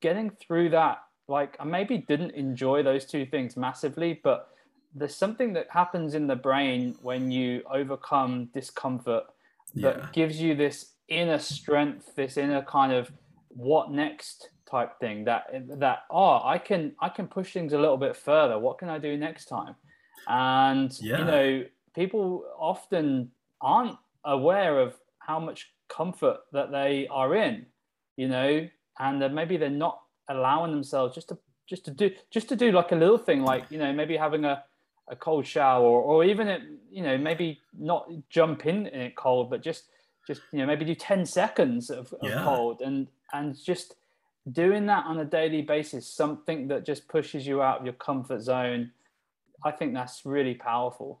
[0.00, 4.53] getting through that like I maybe didn't enjoy those two things massively, but
[4.94, 9.24] there's something that happens in the brain when you overcome discomfort
[9.74, 10.06] that yeah.
[10.12, 13.10] gives you this inner strength, this inner kind of
[13.48, 15.44] what next type thing that
[15.78, 18.58] that oh I can I can push things a little bit further.
[18.58, 19.74] What can I do next time?
[20.28, 21.18] And yeah.
[21.18, 23.30] you know, people often
[23.60, 27.66] aren't aware of how much comfort that they are in,
[28.16, 32.48] you know, and that maybe they're not allowing themselves just to just to do just
[32.48, 34.62] to do like a little thing like you know maybe having a
[35.08, 39.16] a cold shower or, or even it, you know maybe not jump in, in it
[39.16, 39.84] cold but just
[40.26, 42.42] just you know maybe do 10 seconds of, of yeah.
[42.44, 43.96] cold and and just
[44.50, 48.40] doing that on a daily basis something that just pushes you out of your comfort
[48.40, 48.90] zone
[49.64, 51.20] i think that's really powerful.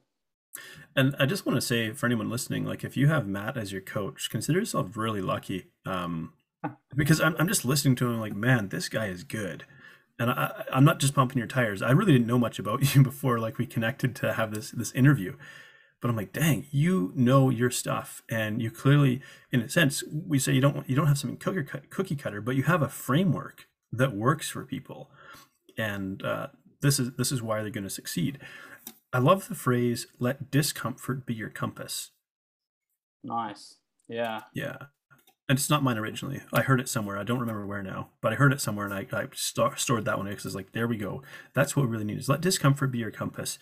[0.94, 3.72] And i just want to say for anyone listening like if you have matt as
[3.72, 6.32] your coach consider yourself really lucky um
[6.96, 9.64] because I'm, I'm just listening to him like man this guy is good
[10.18, 11.82] and I, I'm not just pumping your tires.
[11.82, 14.92] I really didn't know much about you before, like we connected to have this this
[14.92, 15.36] interview.
[16.00, 20.38] But I'm like, dang, you know your stuff, and you clearly, in a sense, we
[20.38, 23.66] say you don't you don't have something cookie cookie cutter, but you have a framework
[23.90, 25.10] that works for people,
[25.78, 26.48] and uh,
[26.82, 28.38] this is this is why they're going to succeed.
[29.12, 32.10] I love the phrase "let discomfort be your compass."
[33.22, 33.76] Nice.
[34.06, 34.42] Yeah.
[34.52, 34.76] Yeah
[35.48, 36.40] and it's not mine originally.
[36.52, 37.18] I heard it somewhere.
[37.18, 40.04] I don't remember where now, but I heard it somewhere, and I, I st- stored
[40.06, 41.22] that one because it's like, there we go.
[41.52, 43.58] That's what we really need is let discomfort be your compass.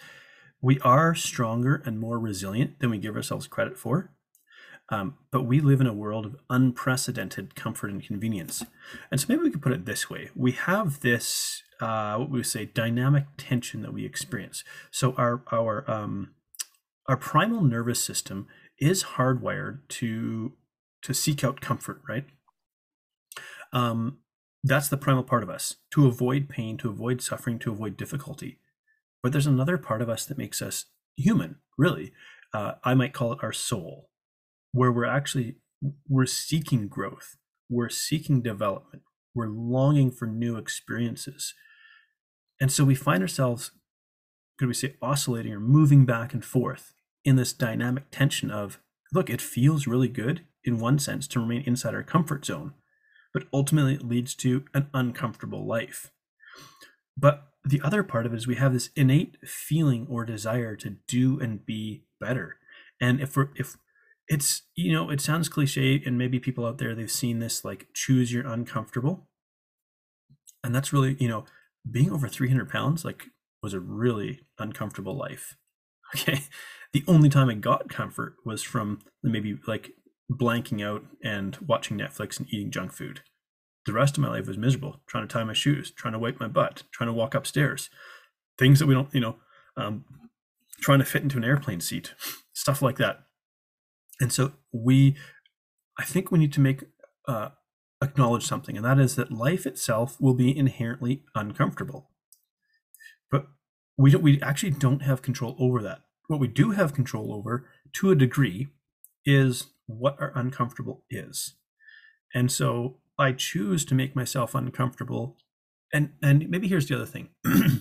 [0.61, 4.13] We are stronger and more resilient than we give ourselves credit for,
[4.91, 8.65] um, but we live in a world of unprecedented comfort and convenience.
[9.11, 12.39] And so maybe we could put it this way: we have this uh, what we
[12.39, 14.63] would say dynamic tension that we experience.
[14.93, 16.35] So our our um,
[17.09, 18.47] our primal nervous system
[18.79, 20.53] is hardwired to
[21.03, 22.25] to seek out comfort, right?
[23.73, 24.19] Um,
[24.65, 28.59] that's the primal part of us to avoid pain, to avoid suffering, to avoid difficulty.
[29.23, 30.87] But there's another part of us that makes us
[31.17, 32.13] human, really.
[32.55, 34.09] Uh, I might call it our soul,
[34.73, 35.57] where we're actually
[36.09, 37.37] we're seeking growth,
[37.69, 39.03] we're seeking development,
[39.35, 41.55] we're longing for new experiences,
[42.61, 43.73] and so we find ourselves,
[44.59, 46.93] could we say, oscillating or moving back and forth
[47.25, 48.79] in this dynamic tension of,
[49.13, 52.75] look, it feels really good in one sense to remain inside our comfort zone
[53.33, 56.11] but ultimately it leads to an uncomfortable life.
[57.17, 60.97] But the other part of it is we have this innate feeling or desire to
[61.07, 62.57] do and be better.
[63.01, 63.77] And if we're if
[64.29, 67.89] it's you know it sounds cliche and maybe people out there they've seen this like
[67.93, 69.29] choose your uncomfortable
[70.63, 71.45] and that's really you know
[71.91, 73.27] being over 300 pounds like
[73.65, 75.57] was a really uncomfortable life
[76.15, 76.43] okay
[76.93, 79.91] the only time i got comfort was from maybe like
[80.39, 83.21] blanking out and watching Netflix and eating junk food.
[83.85, 86.39] The rest of my life was miserable, trying to tie my shoes, trying to wipe
[86.39, 87.91] my butt, trying to walk upstairs,
[88.59, 89.37] things that we don't, you know,
[89.77, 90.05] um,
[90.81, 92.15] trying to fit into an airplane seat,
[92.53, 93.25] stuff like that.
[94.21, 95.17] And so we,
[95.99, 96.85] I think we need to make,
[97.27, 97.51] uh,
[98.03, 102.11] acknowledge something, and that is that life itself will be inherently uncomfortable.
[103.31, 103.47] But
[103.97, 106.03] we don't, we actually don't have control over that.
[106.27, 108.69] What we do have control over, to a degree,
[109.25, 109.67] is
[109.99, 111.55] what our uncomfortable is.
[112.35, 115.37] And so I choose to make myself uncomfortable.
[115.93, 117.31] And and maybe here's the other thing.
[117.47, 117.81] I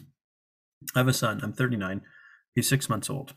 [0.95, 2.01] have a son, I'm 39,
[2.55, 3.35] he's six months old.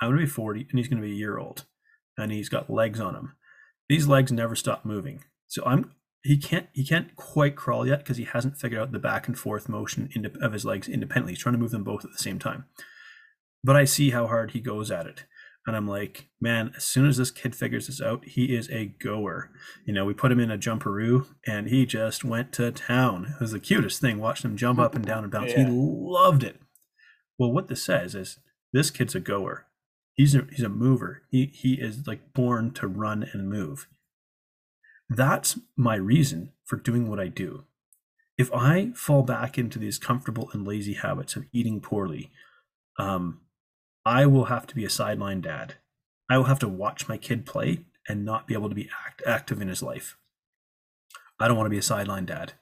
[0.00, 1.64] I'm gonna be 40 and he's gonna be a year old.
[2.18, 3.32] And he's got legs on him.
[3.88, 5.24] These legs never stop moving.
[5.48, 5.92] So I'm
[6.22, 9.38] he can't he can't quite crawl yet because he hasn't figured out the back and
[9.38, 10.10] forth motion
[10.42, 11.32] of his legs independently.
[11.32, 12.64] He's trying to move them both at the same time.
[13.62, 15.24] But I see how hard he goes at it.
[15.66, 18.86] And I'm like, man, as soon as this kid figures this out, he is a
[18.86, 19.50] goer.
[19.84, 23.34] You know, we put him in a jumperoo and he just went to town.
[23.34, 25.50] It was the cutest thing, watching him jump up and down and bounce.
[25.50, 25.64] Yeah.
[25.64, 26.60] He loved it.
[27.36, 28.38] Well, what this says is
[28.72, 29.66] this kid's a goer.
[30.14, 31.22] He's a, he's a mover.
[31.30, 33.88] He, he is like born to run and move.
[35.10, 37.64] That's my reason for doing what I do.
[38.38, 42.30] If I fall back into these comfortable and lazy habits of eating poorly,
[42.98, 43.40] um,
[44.06, 45.74] I will have to be a sideline dad.
[46.30, 49.20] I will have to watch my kid play and not be able to be act,
[49.26, 50.16] active in his life.
[51.40, 52.52] I don't want to be a sideline dad.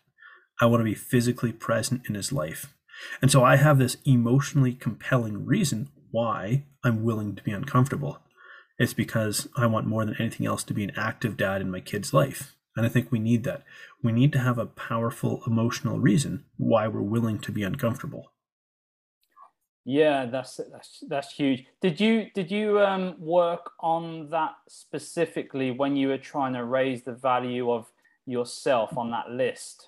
[0.59, 2.72] I want to be physically present in his life.
[3.20, 8.20] And so I have this emotionally compelling reason why I'm willing to be uncomfortable.
[8.78, 11.80] It's because I want more than anything else to be an active dad in my
[11.80, 12.57] kid's life.
[12.74, 13.64] And I think we need that.
[14.03, 18.30] We need to have a powerful emotional reason why we're willing to be uncomfortable.
[19.85, 21.66] Yeah, that's that's that's huge.
[21.82, 27.03] Did you did you um, work on that specifically when you were trying to raise
[27.03, 27.91] the value of
[28.24, 29.87] yourself on that list?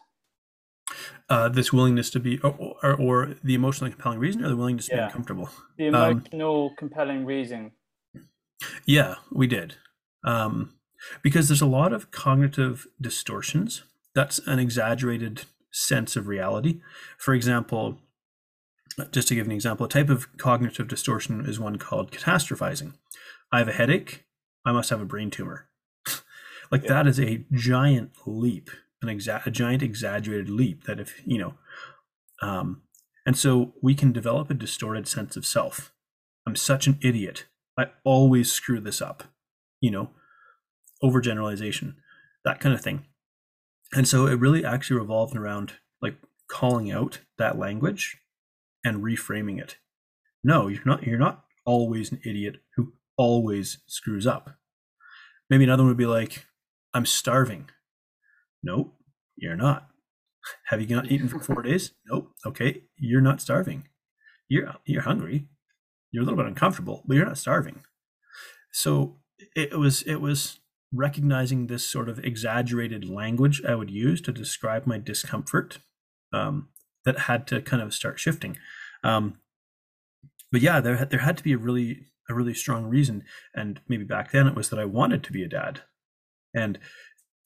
[1.28, 4.86] Uh, this willingness to be, or, or, or, the emotionally compelling reason, or the willingness
[4.86, 5.00] to yeah.
[5.00, 5.50] be uncomfortable.
[5.76, 7.72] The um, emotional um, compelling reason.
[8.84, 9.74] Yeah, we did,
[10.22, 10.74] um,
[11.22, 13.82] because there's a lot of cognitive distortions.
[14.14, 15.42] That's an exaggerated
[15.72, 16.80] sense of reality.
[17.18, 17.98] For example,
[19.10, 22.94] just to give an example, a type of cognitive distortion is one called catastrophizing.
[23.52, 24.24] I have a headache,
[24.64, 25.68] I must have a brain tumor.
[26.70, 26.88] like yeah.
[26.88, 28.70] that is a giant leap,
[29.02, 31.54] an exa- a giant exaggerated leap that if, you know,
[32.42, 32.82] um,
[33.24, 35.92] and so we can develop a distorted sense of self.
[36.46, 37.46] I'm such an idiot.
[37.78, 39.24] I always screw this up,
[39.80, 40.10] you know,
[41.02, 41.96] overgeneralization,
[42.44, 43.06] that kind of thing.
[43.92, 46.16] And so it really actually revolved around like
[46.48, 48.18] calling out that language
[48.86, 49.76] and reframing it.
[50.44, 54.50] No, you're not you're not always an idiot who always screws up.
[55.50, 56.46] Maybe another one would be like,
[56.94, 57.68] I'm starving.
[58.62, 58.94] Nope,
[59.36, 59.88] you're not.
[60.66, 61.92] Have you not eaten for four days?
[62.08, 62.30] Nope.
[62.46, 63.88] Okay, you're not starving.
[64.48, 65.48] You're you're hungry.
[66.12, 67.82] You're a little bit uncomfortable, but you're not starving.
[68.72, 69.16] So
[69.56, 70.60] it was it was
[70.92, 75.80] recognizing this sort of exaggerated language I would use to describe my discomfort
[76.32, 76.68] um,
[77.04, 78.56] that had to kind of start shifting.
[79.04, 79.38] Um,
[80.52, 83.24] but yeah, there there had to be a really a really strong reason,
[83.54, 85.82] and maybe back then it was that I wanted to be a dad,
[86.54, 86.78] and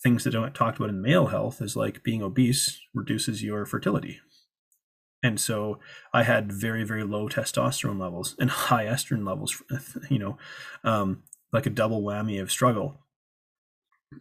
[0.02, 4.20] things that don't talked about in male health is like being obese reduces your fertility.
[5.22, 5.78] And so
[6.14, 9.62] I had very, very low testosterone levels and high estrogen levels,
[10.10, 10.38] you know,
[10.84, 11.22] um,
[11.52, 12.98] like a double whammy of struggle.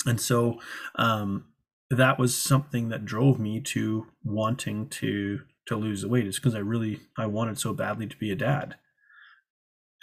[0.06, 0.60] And so
[0.96, 1.46] um,
[1.90, 6.56] that was something that drove me to wanting to to lose the weight is because
[6.56, 8.76] I really I wanted so badly to be a dad.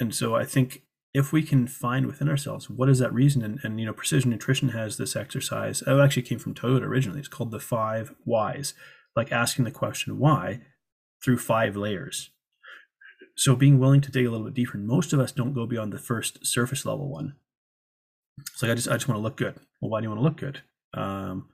[0.00, 3.42] And so I think if we can find within ourselves what is that reason?
[3.42, 7.20] And, and you know precision nutrition has this exercise it actually came from toyota originally
[7.20, 8.74] it's called the five whys
[9.14, 10.60] like asking the question why?
[11.24, 12.30] through five layers.
[13.36, 15.92] So being willing to dig a little bit deeper most of us don't go beyond
[15.92, 17.34] the first surface level one.
[18.40, 19.56] It's like i just i just want to look good.
[19.80, 20.62] Well why do you want to look good?
[20.94, 21.48] Um,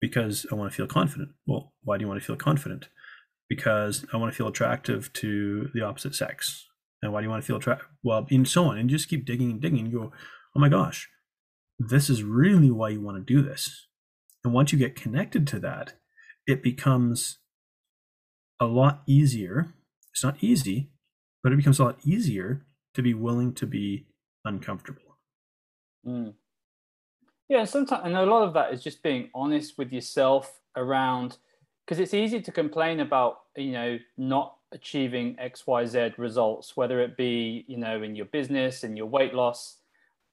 [0.00, 1.30] because i want to feel confident.
[1.46, 2.88] Well why do you want to feel confident
[3.48, 6.66] because i want to feel attractive to the opposite sex
[7.04, 7.84] and why do you want to feel trapped?
[8.02, 8.78] Well, and so on.
[8.78, 10.10] And just keep digging and digging and go,
[10.56, 11.08] oh my gosh,
[11.78, 13.88] this is really why you want to do this.
[14.42, 15.94] And once you get connected to that,
[16.46, 17.38] it becomes
[18.58, 19.74] a lot easier.
[20.12, 20.92] It's not easy,
[21.42, 22.64] but it becomes a lot easier
[22.94, 24.06] to be willing to be
[24.44, 25.18] uncomfortable.
[26.06, 26.34] Mm.
[27.50, 31.36] Yeah, sometimes, and a lot of that is just being honest with yourself around,
[31.84, 37.64] because it's easy to complain about, you know, not achieving xyz results whether it be
[37.68, 39.76] you know in your business and your weight loss.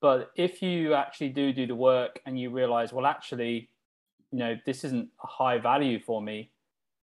[0.01, 3.69] But if you actually do do the work and you realize well actually
[4.31, 6.49] you know this isn't a high value for me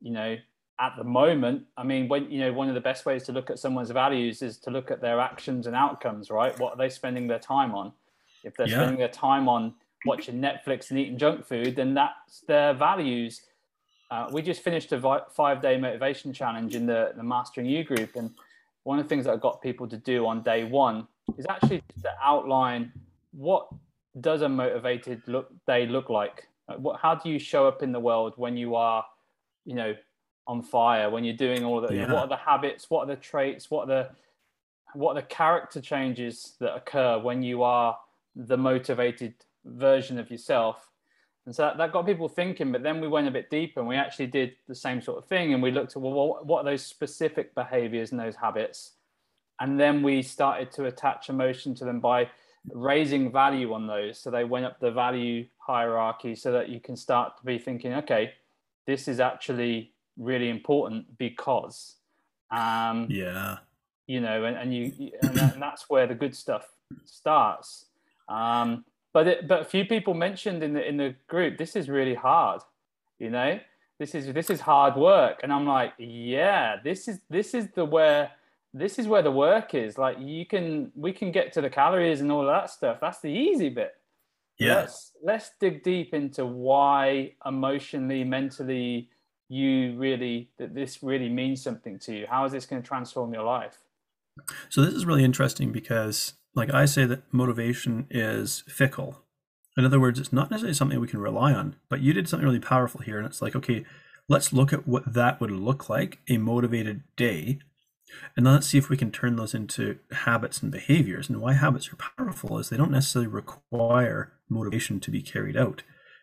[0.02, 0.36] you know
[0.80, 3.50] at the moment i mean when you know one of the best ways to look
[3.50, 6.60] at someone's values is to look at their actions and outcomes right?
[6.60, 7.94] What are they spending their time on?
[8.44, 8.78] If they're yeah.
[8.78, 9.74] spending their time on
[10.06, 13.44] watching netflix and eating junk food then that's their values
[14.14, 18.16] uh, we just finished a five day motivation challenge in the, the Mastering You group.
[18.16, 18.30] And
[18.84, 21.82] one of the things that I got people to do on day one is actually
[22.03, 22.91] to outline
[23.32, 23.68] what
[24.22, 26.47] does a motivated look day look like?
[26.78, 29.03] What, how do you show up in the world when you are,
[29.66, 29.95] you know,
[30.45, 32.14] on fire, when you're doing all the, yeah.
[32.14, 34.09] what are the habits, what are the traits, what are the,
[34.93, 37.97] what are the character changes that occur when you are
[38.36, 39.34] the motivated
[39.66, 40.91] version of yourself
[41.46, 43.89] and so that, that got people thinking, but then we went a bit deeper and
[43.89, 45.54] we actually did the same sort of thing.
[45.54, 48.91] And we looked at, well, what, what are those specific behaviors and those habits?
[49.60, 52.30] And then we started to attach emotion to them by
[52.72, 54.20] raising value on those.
[54.20, 57.94] So they went up the value hierarchy so that you can start to be thinking,
[57.96, 58.34] okay,
[58.88, 61.96] this is actually really important because,
[62.52, 63.58] um, yeah,
[64.08, 66.68] you know, and, and you, and, that, and that's where the good stuff
[67.06, 67.86] starts.
[68.30, 71.89] Um, but it, but a few people mentioned in the in the group this is
[71.89, 72.61] really hard
[73.20, 73.59] you know?
[73.99, 75.39] This is this is hard work.
[75.43, 78.32] And i'm like yeah this is this is the where
[78.74, 79.97] this is where the work is.
[79.97, 82.97] Like you can we can get to the calories and all that stuff.
[82.99, 83.93] That's the easy bit.
[84.59, 84.76] Yeah.
[84.76, 89.09] Let's let's dig deep into why emotionally mentally
[89.47, 92.26] you really that this really means something to you.
[92.28, 93.78] How is this going to transform your life?
[94.70, 99.22] So this is really interesting because like I say that motivation is fickle.
[99.76, 102.45] In other words, it's not necessarily something we can rely on, but you did something
[102.45, 103.18] really powerful here.
[103.18, 103.86] And it's like, okay,
[104.30, 107.60] let's look at what that would look like a motivated day.
[108.38, 111.30] And then let's see if we can turn those into habits and behaviors.
[111.30, 115.82] And why habits are powerful is they don't necessarily require motivation to be carried out.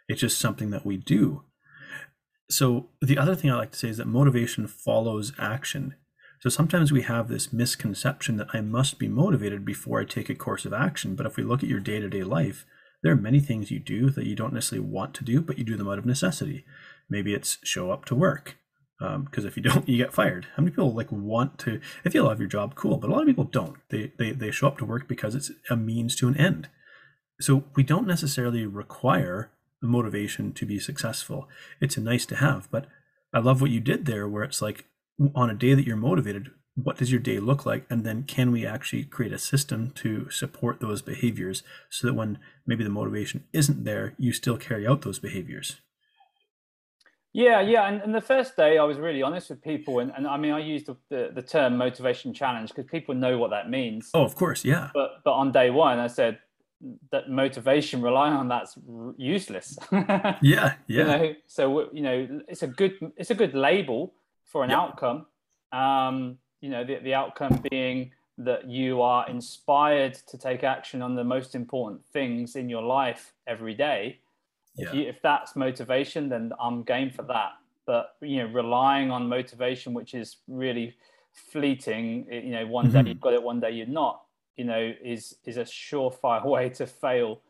[0.08, 1.42] It's just something that we do.
[2.48, 5.94] So the other thing I like to say is that motivation follows action.
[6.40, 10.34] So sometimes we have this misconception that I must be motivated before I take a
[10.34, 11.14] course of action.
[11.14, 12.64] But if we look at your day to day life,
[13.02, 15.64] there are many things you do that you don't necessarily want to do, but you
[15.64, 16.64] do them out of necessity.
[17.10, 18.56] Maybe it's show up to work.
[18.98, 20.46] Because um, if you don't, you get fired.
[20.56, 21.78] How many people like want to?
[22.04, 22.96] If you love your job, cool.
[22.96, 23.76] But a lot of people don't.
[23.90, 26.68] They they they show up to work because it's a means to an end.
[27.38, 29.50] So we don't necessarily require
[29.82, 31.48] motivation to be successful.
[31.80, 32.86] It's a nice to have, but
[33.32, 34.84] I love what you did there, where it's like
[35.34, 37.84] on a day that you're motivated, what does your day look like?
[37.90, 42.38] And then can we actually create a system to support those behaviors so that when
[42.66, 45.80] maybe the motivation isn't there, you still carry out those behaviors?
[47.32, 47.86] Yeah, yeah.
[47.86, 50.00] And, and the first day, I was really honest with people.
[50.00, 53.38] And, and I mean, I used the, the, the term motivation challenge because people know
[53.38, 54.10] what that means.
[54.14, 54.64] Oh, of course.
[54.64, 54.90] Yeah.
[54.92, 56.38] But, but on day one, I said,
[57.12, 58.78] that motivation relying on that's
[59.18, 59.78] useless.
[59.92, 60.74] yeah, yeah.
[60.86, 64.14] You know, so you know, it's a good it's a good label,
[64.50, 64.78] for an yep.
[64.78, 65.26] outcome.
[65.72, 71.14] Um, you know, the, the outcome being that you are inspired to take action on
[71.14, 74.18] the most important things in your life every day.
[74.74, 74.88] Yeah.
[74.88, 77.52] If, you, if that's motivation, then I'm game for that.
[77.86, 80.96] But you know, relying on motivation, which is really
[81.32, 83.02] fleeting, you know, one mm-hmm.
[83.02, 84.22] day you've got it, one day you're not.
[84.56, 87.40] You know, is is a surefire way to fail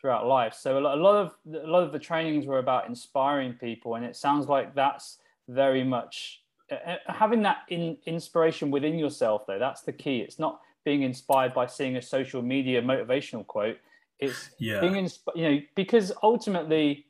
[0.00, 0.54] throughout life.
[0.54, 4.16] So a lot of a lot of the trainings were about inspiring people, and it
[4.16, 9.92] sounds like that's very much Uh, having that in, inspiration within yourself though that's the
[9.92, 13.76] key it's not being inspired by seeing a social media motivational quote
[14.18, 14.80] it's yeah.
[14.80, 17.06] being inspired you know because ultimately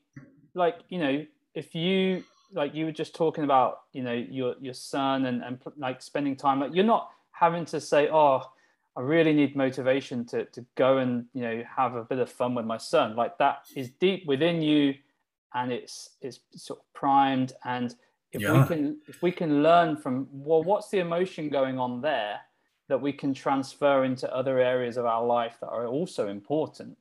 [0.54, 4.74] like you know if you like you were just talking about you know your your
[4.74, 8.42] son and and like spending time like you're not having to say oh
[8.96, 12.54] I really need motivation to to go and you know have a bit of fun
[12.54, 13.16] with my son.
[13.16, 14.94] Like that is deep within you,
[15.54, 17.52] and it's it's sort of primed.
[17.64, 17.94] And
[18.32, 18.60] if yeah.
[18.60, 22.40] we can if we can learn from well, what's the emotion going on there
[22.90, 26.98] that we can transfer into other areas of our life that are also important.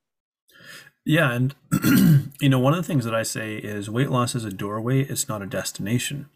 [1.04, 1.56] Yeah, and
[2.40, 5.02] you know one of the things that I say is weight loss is a doorway;
[5.02, 6.30] it's not a destination.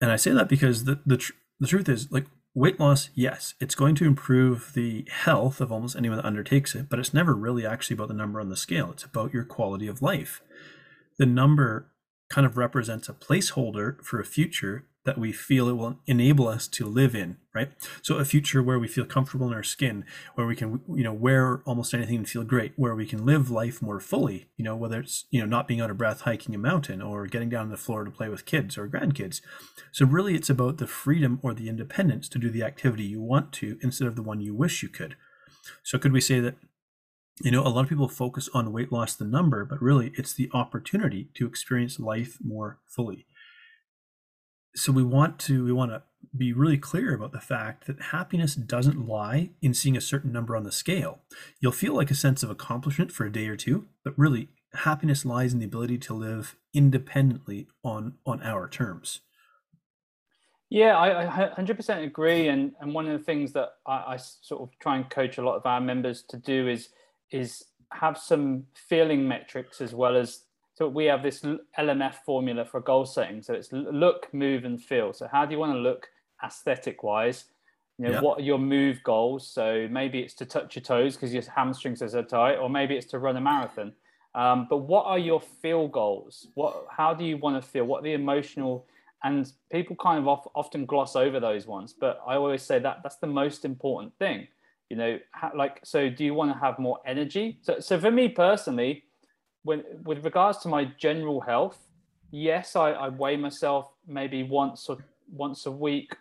[0.00, 3.54] And I say that because the the tr- the truth is like weight loss, yes,
[3.60, 7.34] it's going to improve the health of almost anyone that undertakes it, but it's never
[7.34, 8.90] really actually about the number on the scale.
[8.92, 10.40] It's about your quality of life.
[11.18, 11.88] The number
[12.28, 16.66] kind of represents a placeholder for a future that we feel it will enable us
[16.66, 17.70] to live in, right?
[18.02, 20.04] So a future where we feel comfortable in our skin,
[20.34, 23.48] where we can, you know, wear almost anything and feel great, where we can live
[23.48, 26.56] life more fully, you know, whether it's, you know, not being out of breath hiking
[26.56, 29.40] a mountain or getting down on the floor to play with kids or grandkids.
[29.92, 33.52] So really it's about the freedom or the independence to do the activity you want
[33.54, 35.16] to instead of the one you wish you could.
[35.84, 36.56] So could we say that
[37.42, 40.32] you know, a lot of people focus on weight loss, the number, but really it's
[40.32, 43.26] the opportunity to experience life more fully
[44.76, 46.02] so we want to we want to
[46.36, 50.54] be really clear about the fact that happiness doesn't lie in seeing a certain number
[50.54, 51.20] on the scale.
[51.60, 55.24] You'll feel like a sense of accomplishment for a day or two, but really happiness
[55.24, 59.20] lies in the ability to live independently on on our terms.
[60.68, 62.48] Yeah, I, I 100% agree.
[62.48, 65.42] And, and one of the things that I, I sort of try and coach a
[65.42, 66.88] lot of our members to do is
[67.30, 70.42] is have some feeling metrics as well as
[70.76, 71.40] so we have this
[71.78, 73.40] LMF formula for goal setting.
[73.40, 75.14] So it's look, move, and feel.
[75.14, 76.08] So how do you want to look
[76.44, 77.46] aesthetic wise?
[77.98, 78.22] You know, yep.
[78.22, 79.48] what are your move goals?
[79.48, 82.94] So maybe it's to touch your toes because your hamstrings are so tight, or maybe
[82.94, 83.94] it's to run a marathon.
[84.34, 86.48] Um, but what are your feel goals?
[86.52, 87.84] What, how do you want to feel?
[87.84, 88.84] What are the emotional?
[89.24, 92.98] And people kind of off, often gloss over those ones, but I always say that
[93.02, 94.46] that's the most important thing.
[94.88, 95.18] You know,
[95.54, 97.58] like, so do you want to have more energy?
[97.62, 99.04] So, so for me personally,
[99.64, 101.78] when with regards to my general health,
[102.30, 104.98] yes, I, I weigh myself maybe once or
[105.32, 106.14] once a week,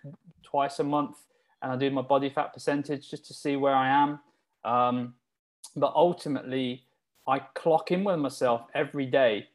[0.44, 1.18] twice a month,
[1.62, 4.20] and I do my body fat percentage just to see where I am.
[4.64, 5.14] Um,
[5.76, 6.86] but ultimately,
[7.28, 9.48] I clock in with myself every day.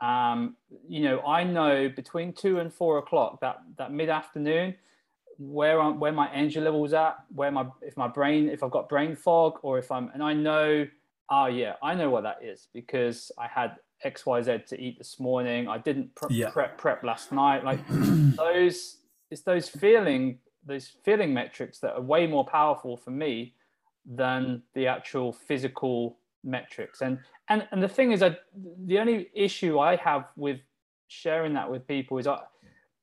[0.00, 4.74] Um, you know, I know between two and four o'clock that that mid afternoon
[5.38, 8.88] where I'm, where my energy levels at, where my if my brain if I've got
[8.88, 10.86] brain fog or if I'm and I know
[11.30, 14.98] oh yeah, I know what that is because I had X, Y, Z to eat
[14.98, 15.68] this morning.
[15.68, 16.50] I didn't pre- yeah.
[16.50, 17.64] prep prep last night.
[17.64, 17.80] Like
[18.36, 18.98] those,
[19.30, 23.54] it's those feeling those feeling metrics that are way more powerful for me
[24.04, 27.02] than the actual physical metrics.
[27.02, 27.18] And
[27.48, 28.36] and and the thing is, I
[28.84, 30.60] the only issue I have with
[31.08, 32.40] sharing that with people is I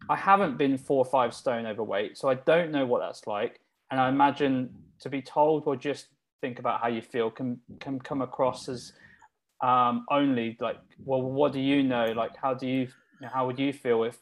[0.09, 3.59] I haven't been four or five stone overweight, so I don't know what that's like.
[3.91, 6.07] And I imagine to be told, or just
[6.41, 8.93] think about how you feel can can come across as
[9.61, 12.05] um, only like, well, what do you know?
[12.05, 12.87] Like, how do you,
[13.31, 14.17] how would you feel if,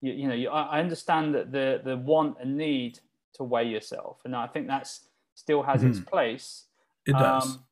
[0.00, 3.00] you, you know, you, I understand that the the want and need
[3.34, 5.90] to weigh yourself, and I think that's still has mm-hmm.
[5.90, 6.64] its place.
[7.06, 7.46] It does.
[7.46, 7.64] Um,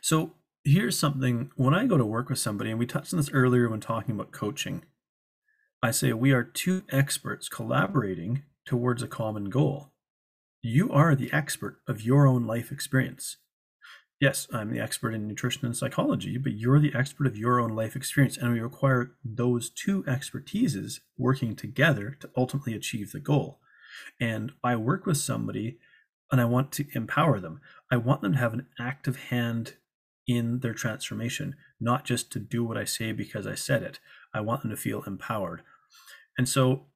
[0.00, 0.32] so
[0.64, 3.68] here's something when I go to work with somebody, and we touched on this earlier
[3.68, 4.84] when talking about coaching.
[5.82, 9.92] I say we are two experts collaborating towards a common goal.
[10.60, 13.38] You are the expert of your own life experience.
[14.20, 17.70] Yes, I'm the expert in nutrition and psychology, but you're the expert of your own
[17.70, 18.36] life experience.
[18.36, 23.60] And we require those two expertises working together to ultimately achieve the goal.
[24.20, 25.78] And I work with somebody
[26.30, 27.62] and I want to empower them.
[27.90, 29.76] I want them to have an active hand
[30.26, 33.98] in their transformation, not just to do what I say because I said it.
[34.34, 35.62] I want them to feel empowered.
[36.40, 36.86] And so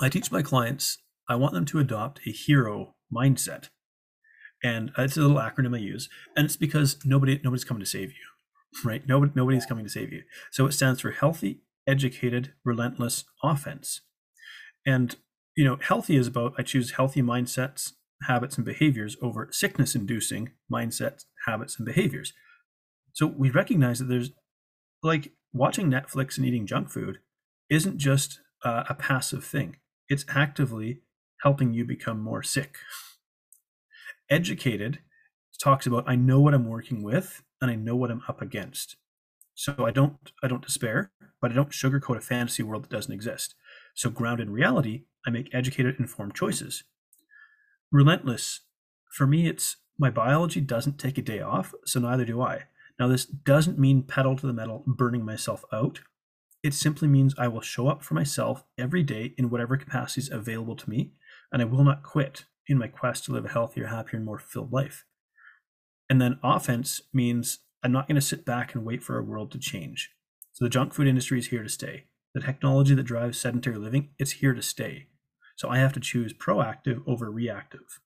[0.00, 0.98] I teach my clients
[1.28, 3.68] I want them to adopt a hero mindset.
[4.60, 8.08] And it's a little acronym I use, and it's because nobody nobody's coming to save
[8.08, 9.06] you, right?
[9.06, 10.22] Nobody nobody's coming to save you.
[10.50, 14.00] So it stands for healthy, educated, relentless offense.
[14.84, 15.14] And
[15.56, 17.92] you know, healthy is about I choose healthy mindsets,
[18.24, 22.32] habits, and behaviors over sickness-inducing mindsets, habits, and behaviors.
[23.12, 24.32] So we recognize that there's
[25.04, 27.18] like watching Netflix and eating junk food
[27.70, 29.76] isn't just uh, a passive thing.
[30.08, 31.02] It's actively
[31.42, 32.76] helping you become more sick.
[34.28, 34.98] Educated
[35.62, 38.96] talks about I know what I'm working with and I know what I'm up against.
[39.54, 43.12] So I don't I don't despair, but I don't sugarcoat a fantasy world that doesn't
[43.12, 43.54] exist.
[43.94, 46.84] So grounded in reality, I make educated informed choices.
[47.92, 48.60] Relentless,
[49.12, 52.64] for me it's my biology doesn't take a day off, so neither do I.
[52.98, 56.00] Now this doesn't mean pedal to the metal, burning myself out.
[56.62, 60.76] It simply means I will show up for myself every day in whatever capacities available
[60.76, 61.12] to me
[61.52, 64.38] and I will not quit in my quest to live a healthier, happier, and more
[64.38, 65.04] fulfilled life.
[66.08, 69.50] And then offense means I'm not going to sit back and wait for our world
[69.52, 70.10] to change.
[70.52, 72.04] So the junk food industry is here to stay.
[72.34, 75.06] The technology that drives sedentary living, it's here to stay.
[75.56, 78.00] So I have to choose proactive over reactive.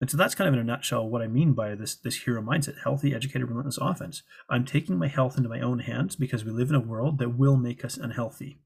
[0.00, 2.40] And so that's kind of in a nutshell what I mean by this this hero
[2.40, 4.22] mindset, healthy, educated, relentless offense.
[4.48, 7.36] I'm taking my health into my own hands because we live in a world that
[7.36, 8.58] will make us unhealthy.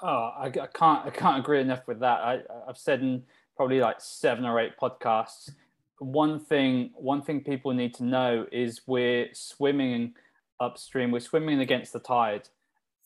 [0.00, 2.20] Oh, I, I can't I can't agree enough with that.
[2.20, 3.24] I, I've said in
[3.56, 5.50] probably like seven or eight podcasts.
[5.98, 10.14] One thing one thing people need to know is we're swimming
[10.60, 11.10] upstream.
[11.10, 12.48] We're swimming against the tide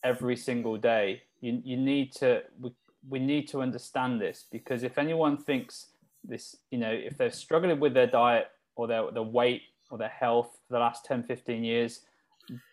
[0.03, 1.23] every single day.
[1.41, 2.71] You you need to we,
[3.09, 5.87] we need to understand this because if anyone thinks
[6.27, 10.09] this, you know, if they're struggling with their diet or their, their weight or their
[10.09, 12.01] health for the last 10, 15 years,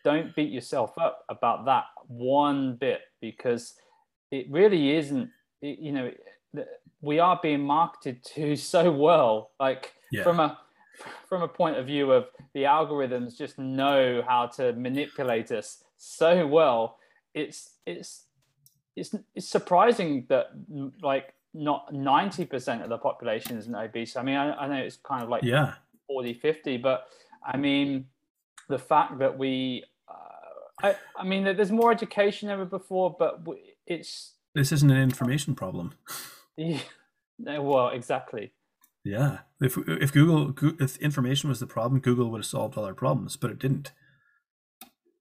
[0.04, 3.74] don't beat yourself up about that one bit because
[4.30, 5.30] it really isn't,
[5.60, 6.10] it, you know,
[7.00, 9.50] we are being marketed to so well.
[9.58, 10.22] Like yeah.
[10.22, 10.58] from a,
[11.28, 16.46] from a point of view of the algorithms just know how to manipulate us so
[16.46, 16.98] well
[17.34, 18.24] it's it's
[18.94, 20.48] it's, it's surprising that
[21.02, 24.16] like not 90% of the population isn't obese.
[24.16, 25.74] I mean, I, I, know it's kind of like yeah.
[26.06, 27.06] 40, 50, but
[27.44, 28.06] I mean,
[28.68, 33.44] the fact that we, uh, I, I mean, there's more education ever before, but
[33.86, 34.34] it's.
[34.54, 35.94] This isn't an information problem.
[36.56, 36.78] Yeah,
[37.38, 38.52] well, exactly.
[39.04, 39.38] Yeah.
[39.60, 43.36] If, if Google, if information was the problem, Google would have solved all our problems,
[43.36, 43.92] but it didn't.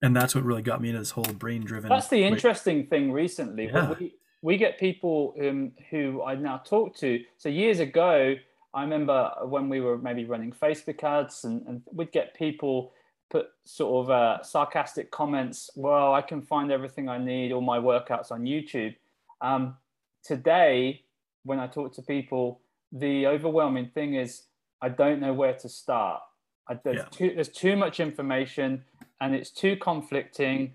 [0.01, 1.89] And that's what really got me into this whole brain driven.
[1.89, 3.67] That's the interesting thing recently.
[3.67, 3.93] Yeah.
[3.99, 7.23] We, we get people um, who I now talk to.
[7.37, 8.35] So years ago,
[8.73, 12.93] I remember when we were maybe running Facebook ads, and, and we'd get people
[13.29, 15.69] put sort of uh, sarcastic comments.
[15.75, 18.95] Well, I can find everything I need, all my workouts on YouTube.
[19.41, 19.77] Um,
[20.23, 21.03] today,
[21.43, 22.61] when I talk to people,
[22.91, 24.43] the overwhelming thing is
[24.81, 26.21] I don't know where to start.
[26.67, 27.05] I, there's, yeah.
[27.11, 28.83] too, there's too much information,
[29.19, 30.73] and it's too conflicting,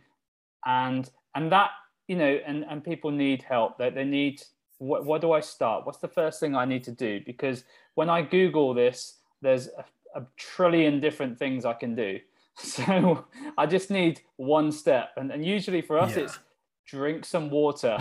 [0.64, 1.70] and and that
[2.08, 3.78] you know, and, and people need help.
[3.78, 4.42] That they, they need
[4.78, 5.86] what, what do I start?
[5.86, 7.20] What's the first thing I need to do?
[7.24, 9.84] Because when I Google this, there's a,
[10.14, 12.18] a trillion different things I can do.
[12.58, 13.26] So
[13.58, 15.10] I just need one step.
[15.18, 16.22] And, and usually for us, yeah.
[16.22, 16.38] it's
[16.86, 17.98] drink some water.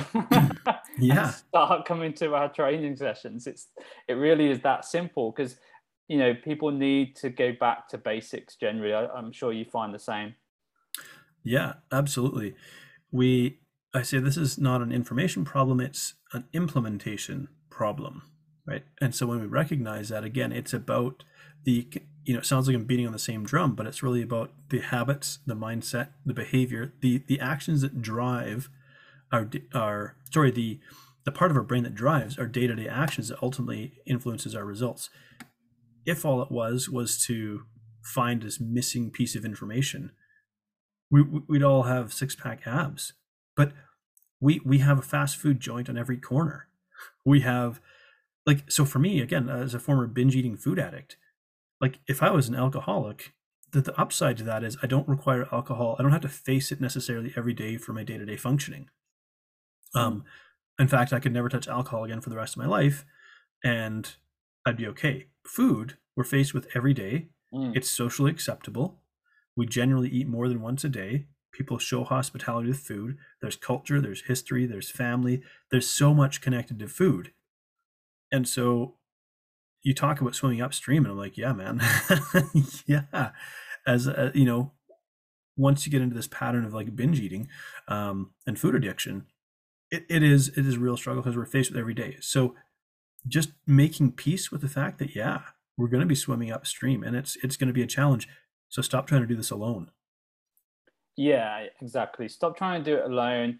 [0.97, 1.32] yeah.
[1.32, 3.47] start coming to our training sessions.
[3.47, 3.68] It's
[4.08, 5.58] it really is that simple because
[6.08, 8.93] you know people need to go back to basics generally.
[8.93, 10.36] I, I'm sure you find the same.
[11.43, 12.56] Yeah, absolutely.
[13.12, 13.60] We
[13.96, 18.24] I say this is not an information problem, it's an implementation problem,
[18.68, 18.84] right?
[19.00, 21.24] And so when we recognize that, again, it's about
[21.64, 21.88] the,
[22.26, 24.52] you know, it sounds like I'm beating on the same drum, but it's really about
[24.70, 28.70] the habits, the mindset, the behavior, the the actions that drive
[29.32, 30.80] our our sorry the
[31.24, 35.10] the part of our brain that drives our day-to-day actions that ultimately influences our results.
[36.06, 37.64] If all it was was to
[38.04, 40.12] find this missing piece of information,
[41.10, 43.14] we, we'd all have six-pack abs.
[43.56, 43.72] But
[44.39, 46.68] we we have a fast food joint on every corner.
[47.24, 47.82] We have
[48.45, 51.18] like so for me again as a former binge eating food addict
[51.82, 53.34] like if i was an alcoholic
[53.72, 55.95] the, the upside to that is i don't require alcohol.
[55.99, 58.89] I don't have to face it necessarily every day for my day-to-day functioning.
[59.93, 60.24] Um
[60.80, 63.06] in fact i could never touch alcohol again for the rest of my life
[63.64, 64.16] and
[64.66, 65.28] i'd be okay.
[65.45, 67.28] Food we're faced with every day.
[67.53, 67.76] Mm.
[67.76, 68.99] it's socially acceptable.
[69.56, 73.18] We generally eat more than once a day people show hospitality with food.
[73.41, 75.41] There's culture there's history there's family.
[75.72, 77.32] There's so much connected to food.
[78.32, 78.95] And so
[79.82, 81.82] you talk about swimming upstream and i'm like yeah man.
[82.88, 83.32] Yeah.
[83.88, 84.72] As you know
[85.58, 87.47] once you get into this pattern of like binge eating
[87.88, 89.26] um, and food addiction
[89.91, 92.18] it, it is it is a real struggle because we're faced with every day.
[92.20, 92.56] So
[93.28, 95.41] just making peace with the fact that yeah
[95.78, 98.28] we're going to be swimming upstream and it's it's going to be a challenge.
[98.68, 99.91] So stop trying to do this alone
[101.18, 102.28] yeah, exactly.
[102.28, 103.59] Stop trying to do it alone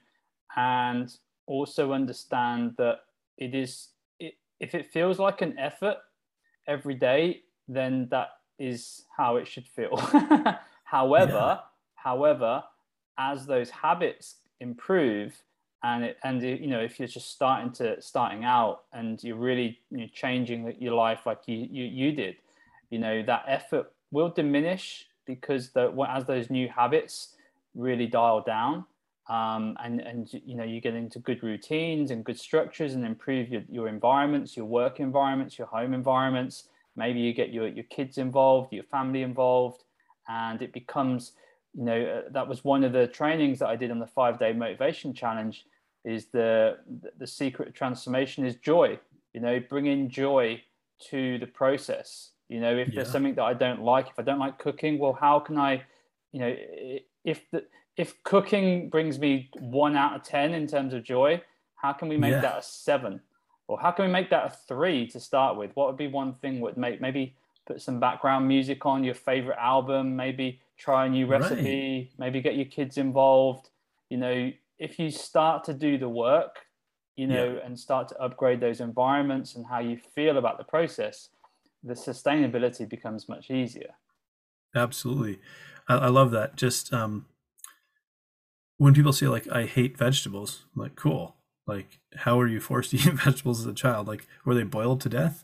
[0.56, 1.16] and
[1.47, 2.99] also understand that
[3.38, 3.89] it is,
[4.20, 5.97] it, if it feels like an effort
[6.68, 8.30] every day, then that
[8.60, 9.95] is how it should feel.
[10.84, 11.58] however, yeah.
[11.95, 12.64] however,
[13.18, 15.34] as those habits improve,
[15.84, 19.36] and it, and it, you know if you're just starting to starting out and you're
[19.36, 22.38] really you know, changing your life like you, you you did,
[22.89, 27.35] you know that effort will diminish because the, as those new habits
[27.76, 28.86] really dial down
[29.28, 33.50] um, and and you know you get into good routines and good structures and improve
[33.50, 38.18] your, your environments your work environments your home environments maybe you get your, your kids
[38.18, 39.84] involved your family involved
[40.28, 41.34] and it becomes
[41.74, 44.38] you know uh, that was one of the trainings that i did on the five
[44.40, 45.66] day motivation challenge
[46.04, 46.78] is the
[47.18, 48.98] the secret transformation is joy
[49.34, 50.62] you know bringing joy
[51.00, 52.96] to the process you know if yeah.
[52.96, 55.82] there's something that i don't like if i don't like cooking well how can i
[56.32, 56.56] you know
[57.26, 57.66] if the
[57.98, 61.42] if cooking brings me one out of ten in terms of joy
[61.76, 62.42] how can we make yeah.
[62.42, 63.20] that a seven
[63.68, 66.34] or how can we make that a three to start with what would be one
[66.36, 71.10] thing would make maybe put some background music on your favorite album maybe try a
[71.10, 72.10] new recipe right.
[72.18, 73.70] maybe get your kids involved
[74.10, 76.60] you know if you start to do the work
[77.16, 77.66] you know yeah.
[77.66, 81.30] and start to upgrade those environments and how you feel about the process
[81.84, 83.92] the sustainability becomes much easier
[84.76, 85.40] absolutely
[85.88, 87.26] i, I love that just um
[88.78, 91.36] when people say like i hate vegetables I'm like cool
[91.68, 95.02] like how were you forced to eat vegetables as a child like were they boiled
[95.02, 95.44] to death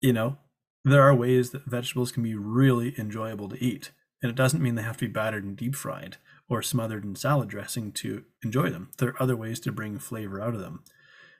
[0.00, 0.38] you know
[0.84, 3.92] there are ways that vegetables can be really enjoyable to eat
[4.22, 6.16] and it doesn't mean they have to be battered and deep fried
[6.48, 8.90] or smothered in salad dressing to enjoy them.
[8.98, 10.84] There are other ways to bring flavor out of them.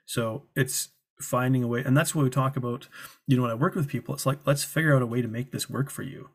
[0.05, 0.89] So it's
[1.21, 2.87] finding a way, and that's what we talk about.
[3.25, 5.27] You know, when I work with people, it's like let's figure out a way to
[5.27, 6.29] make this work for you,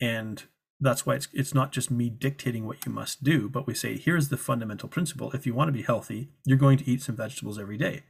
[0.00, 0.42] and
[0.82, 3.96] that's why it's it's not just me dictating what you must do, but we say
[3.96, 5.30] here's the fundamental principle.
[5.32, 8.02] If you want to be healthy, you're going to eat some vegetables every day,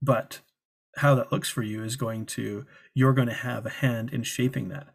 [0.00, 0.40] but
[0.96, 2.64] how that looks for you is going to
[2.94, 4.88] you're going to have a hand in shaping that.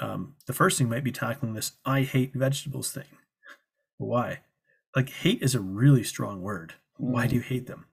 [0.00, 3.04] Um, the first thing might be tackling this I hate vegetables thing
[3.98, 4.40] why?
[4.94, 6.74] Like hate is a really strong word.
[6.96, 7.46] Why do you mm.
[7.46, 7.86] hate them?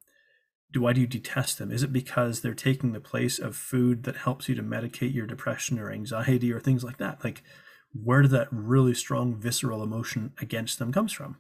[0.72, 1.72] Do why do you detest them?
[1.72, 5.28] Is it because they're taking the place of food that helps you to medicate your
[5.28, 7.24] depression or anxiety or things like that?
[7.24, 7.44] Like
[7.94, 11.38] where that really strong visceral emotion against them comes from?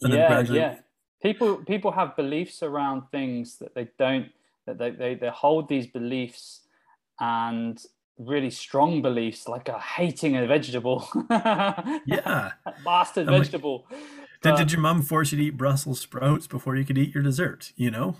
[0.00, 0.78] And yeah, yeah.
[1.22, 4.28] People people have beliefs around things that they don't
[4.66, 6.62] that they, they, they hold these beliefs
[7.20, 7.84] and
[8.18, 11.08] really strong beliefs like a hating a vegetable.
[11.30, 12.52] yeah.
[12.84, 13.86] Bastard I'm vegetable.
[13.90, 14.00] Like,
[14.42, 17.22] did, did your mom force you to eat Brussels sprouts before you could eat your
[17.22, 17.72] dessert?
[17.76, 18.16] You know?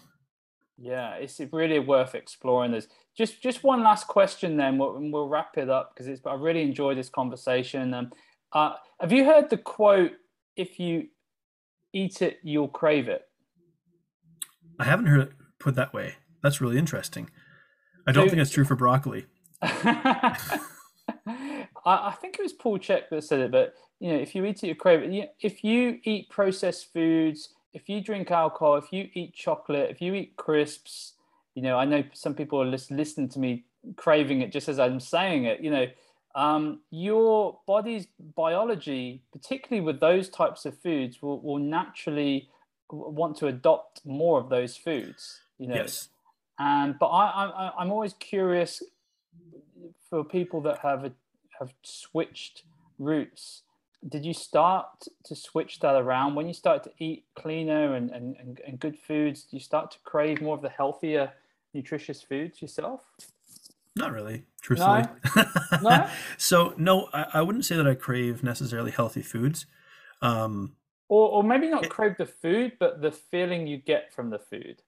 [0.82, 2.88] Yeah, it's really worth exploring this.
[3.16, 6.20] Just just one last question, then we'll, we'll wrap it up because it's.
[6.26, 7.94] I really enjoyed this conversation.
[7.94, 8.10] Um,
[8.52, 10.10] uh, have you heard the quote?
[10.56, 11.06] If you
[11.92, 13.22] eat it, you'll crave it.
[14.80, 16.16] I haven't heard it put that way.
[16.42, 17.30] That's really interesting.
[18.08, 19.26] I don't so, think it's true for broccoli.
[19.62, 20.58] I,
[21.86, 24.64] I, think it was Paul Chek that said it, but you know, if you eat
[24.64, 25.34] it, you crave it.
[25.40, 30.14] If you eat processed foods, if you drink alcohol, if you eat chocolate, if you
[30.14, 31.14] eat crisps,
[31.54, 33.64] you know, I know some people are listening to me
[33.96, 35.60] craving it just as I'm saying it.
[35.60, 35.86] You know,
[36.34, 38.06] um, your body's
[38.36, 42.48] biology, particularly with those types of foods, will, will naturally
[42.90, 45.40] want to adopt more of those foods.
[45.58, 46.08] You know, yes.
[46.58, 48.82] And but I, I I'm always curious
[50.08, 51.12] for people that have a,
[51.58, 52.64] have switched
[52.98, 53.61] routes
[54.08, 54.86] did you start
[55.24, 56.34] to switch that around?
[56.34, 59.98] When you start to eat cleaner and, and, and, good foods do you start to
[60.04, 61.32] crave more of the healthier
[61.72, 63.02] nutritious foods yourself?
[63.94, 65.04] Not really truthfully.
[65.36, 65.44] No?
[65.82, 66.08] no?
[66.36, 69.66] so no I, I, wouldn't say that i crave necessarily healthy foods.
[70.20, 70.76] Um,
[71.08, 74.38] or, or maybe not it, crave the food but the feeling you get from the
[74.38, 74.82] food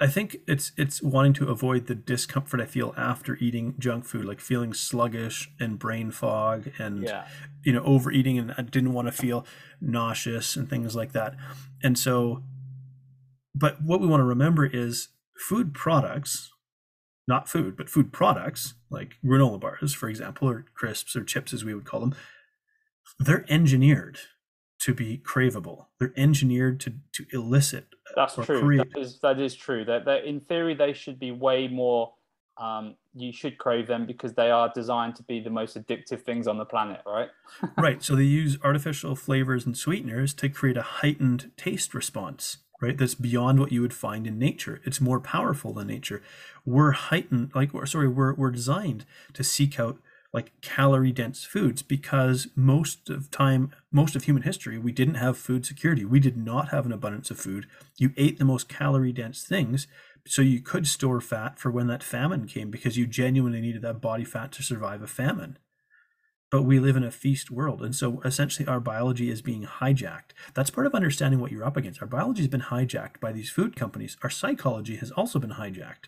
[0.00, 4.24] I think it's it's wanting to avoid the discomfort I feel after eating junk food,
[4.24, 7.28] like feeling sluggish and brain fog, and yeah.
[7.62, 9.44] you know overeating, and I didn't want to feel
[9.78, 11.36] nauseous and things like that.
[11.82, 12.42] And so,
[13.54, 16.50] but what we want to remember is food products,
[17.28, 21.62] not food, but food products like granola bars, for example, or crisps or chips as
[21.62, 22.14] we would call them.
[23.18, 24.18] They're engineered
[24.78, 25.88] to be craveable.
[25.98, 28.76] They're engineered to to elicit that's true.
[28.76, 29.84] That is that is true.
[29.84, 32.12] That that in theory they should be way more.
[32.56, 36.46] Um, you should crave them because they are designed to be the most addictive things
[36.46, 37.30] on the planet, right?
[37.78, 38.02] right.
[38.02, 42.98] So they use artificial flavors and sweeteners to create a heightened taste response, right?
[42.98, 44.82] That's beyond what you would find in nature.
[44.84, 46.22] It's more powerful than nature.
[46.66, 49.98] We're heightened, like, sorry, we're we're designed to seek out
[50.32, 55.36] like calorie dense foods because most of time most of human history we didn't have
[55.36, 56.04] food security.
[56.04, 57.66] We did not have an abundance of food.
[57.98, 59.86] You ate the most calorie dense things
[60.26, 64.00] so you could store fat for when that famine came because you genuinely needed that
[64.00, 65.58] body fat to survive a famine.
[66.50, 70.32] But we live in a feast world and so essentially our biology is being hijacked.
[70.54, 72.02] That's part of understanding what you're up against.
[72.02, 74.16] Our biology has been hijacked by these food companies.
[74.22, 76.06] Our psychology has also been hijacked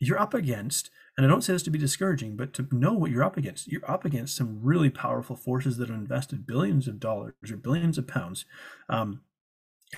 [0.00, 3.10] you're up against and I don't say this to be discouraging, but to know what
[3.10, 3.66] you're up against.
[3.66, 7.98] You're up against some really powerful forces that have invested billions of dollars or billions
[7.98, 8.44] of pounds
[8.88, 9.22] um,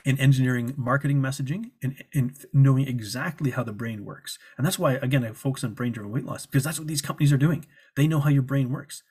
[0.02, 4.38] in engineering marketing messaging and in knowing exactly how the brain works.
[4.56, 7.02] And that's why, again, I focus on brain driven weight loss because that's what these
[7.02, 7.66] companies are doing.
[7.96, 9.02] They know how your brain works.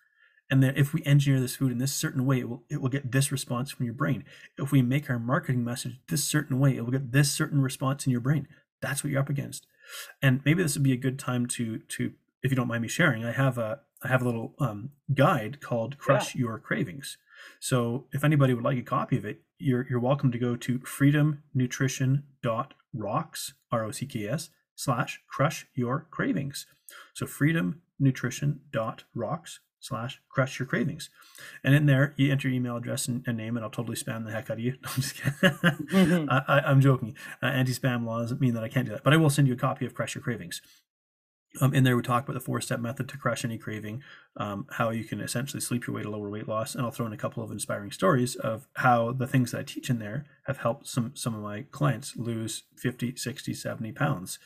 [0.50, 2.90] And that if we engineer this food in this certain way, it will, it will
[2.90, 4.24] get this response from your brain.
[4.58, 8.08] If we make our marketing message this certain way, it will get this certain response
[8.08, 8.48] in your brain.
[8.82, 9.68] that's what you're up against.
[10.22, 12.88] And maybe this would be a good time to to if you don't mind me
[12.88, 16.40] sharing, I have a I have a little um, guide called Crush yeah.
[16.40, 17.18] Your Cravings.
[17.60, 20.80] So if anybody would like a copy of it, you're you're welcome to go to
[20.80, 26.68] freedomnutrition.rocks r o c k s slash crush your cravings.
[27.14, 31.10] So freedomnutrition.rocks slash crush your cravings.
[31.64, 34.26] And in there, you enter your email address and, and, name, and I'll totally spam
[34.26, 34.76] the heck out of you.
[34.84, 35.34] No, I'm just kidding.
[35.40, 36.30] mm-hmm.
[36.30, 37.16] I, am joking.
[37.42, 39.48] Uh, Anti spam law doesn't mean that I can't do that, but I will send
[39.48, 40.62] you a copy of Crush Your Cravings.
[41.62, 44.04] Um, in there, we talk about the four step method to crush any craving,
[44.38, 46.76] um, how you can essentially sleep your way to lower weight loss.
[46.76, 49.64] And I'll throw in a couple of inspiring stories of how the things that I
[49.64, 54.38] teach in there have helped some, some of my clients lose 50, 60, 70 pounds.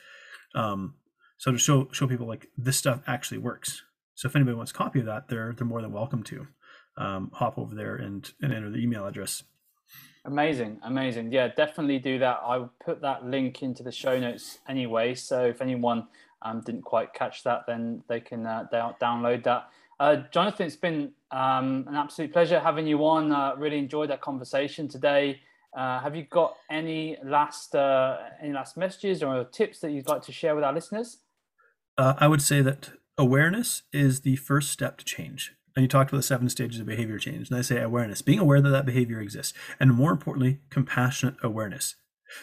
[0.56, 0.96] Um,
[1.38, 3.84] so to show, show people like this stuff actually works.
[4.16, 6.48] So if anybody wants a copy of that, they're, they're more than welcome to
[6.98, 9.44] um, hop over there and, and enter the email address.
[10.26, 11.32] Amazing, amazing.
[11.32, 12.40] Yeah, definitely do that.
[12.44, 15.16] I'll put that link into the show notes anyway.
[15.16, 16.08] So if anyone
[16.42, 19.70] um, didn't quite catch that, then they can uh, download that.
[20.00, 23.32] Uh, Jonathan, it's been um, an absolute pleasure having you on.
[23.32, 25.42] Uh, really enjoyed that conversation today.
[25.76, 30.22] Uh, have you got any last uh, any last messages or tips that you'd like
[30.22, 31.18] to share with our listeners?
[31.98, 35.54] Uh, I would say that awareness is the first step to change.
[35.76, 38.40] And you talked about the seven stages of behavior change, and I say awareness, being
[38.40, 41.96] aware that that behavior exists, and more importantly, compassionate awareness.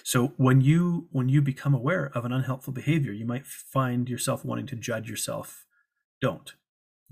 [0.02, 4.44] So when you when you become aware of an unhelpful behavior, you might find yourself
[4.44, 5.64] wanting to judge yourself.
[6.20, 6.54] Don't.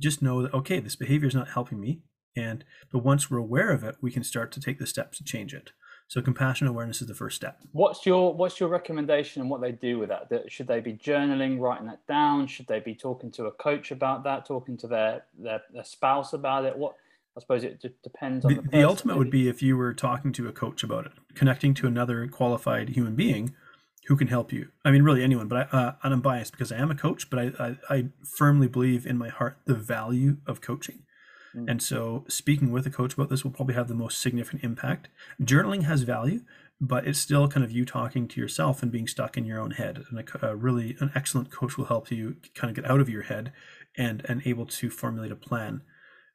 [0.01, 2.03] Just know that okay, this behavior is not helping me,
[2.37, 5.25] and but once we're aware of it, we can start to take the steps to
[5.25, 5.73] change it.
[6.09, 7.61] So compassion awareness is the first step.
[7.73, 10.31] What's your what's your recommendation and what they do with that?
[10.31, 10.51] that?
[10.51, 12.47] Should they be journaling, writing that down?
[12.47, 16.33] Should they be talking to a coach about that, talking to their their, their spouse
[16.33, 16.77] about it?
[16.77, 16.95] What
[17.37, 19.19] I suppose it depends on the, the, the ultimate maybe.
[19.19, 22.89] would be if you were talking to a coach about it, connecting to another qualified
[22.89, 23.55] human being
[24.07, 24.69] who can help you.
[24.87, 27.29] I mean, really anyone, but I, uh, and I'm biased because I am a coach,
[27.29, 31.03] but I, I, I firmly believe in my heart the value of coaching.
[31.59, 31.71] Mm.
[31.71, 35.09] And so, speaking with a coach about this will probably have the most significant impact.
[35.43, 36.41] Journaling has value,
[36.81, 39.73] but it's still kind of you talking to yourself and being stuck in your own
[39.73, 40.05] head.
[40.11, 43.09] And a, a really an excellent coach will help you kind of get out of
[43.09, 43.53] your head
[43.97, 45.83] and and able to formulate a plan.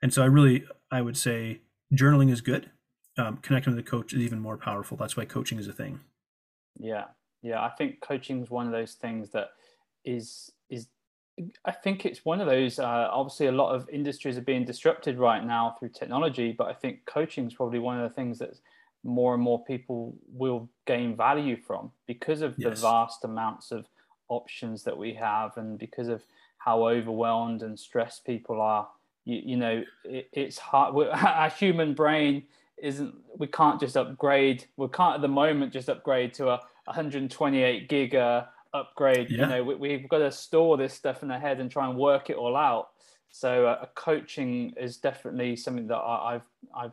[0.01, 1.61] And so, I really I would say
[1.93, 2.69] journaling is good.
[3.17, 4.97] Um, connecting with a coach is even more powerful.
[4.97, 5.99] That's why coaching is a thing.
[6.79, 7.05] Yeah,
[7.43, 7.61] yeah.
[7.61, 9.49] I think coaching is one of those things that
[10.03, 10.51] is.
[11.65, 12.79] I think it's one of those.
[12.79, 16.73] Uh, obviously, a lot of industries are being disrupted right now through technology, but I
[16.73, 18.51] think coaching is probably one of the things that
[19.03, 22.69] more and more people will gain value from because of yes.
[22.69, 23.87] the vast amounts of
[24.29, 26.21] options that we have, and because of
[26.57, 28.87] how overwhelmed and stressed people are
[29.25, 32.43] you, you know it, it's hard our human brain
[32.77, 37.87] isn't we can't just upgrade we can't at the moment just upgrade to a 128
[37.87, 38.43] gig uh,
[38.73, 39.41] upgrade yeah.
[39.41, 41.97] you know we, have got to store this stuff in our head and try and
[41.97, 42.89] work it all out
[43.29, 46.45] so uh, coaching is definitely something that I, have
[46.75, 46.91] I've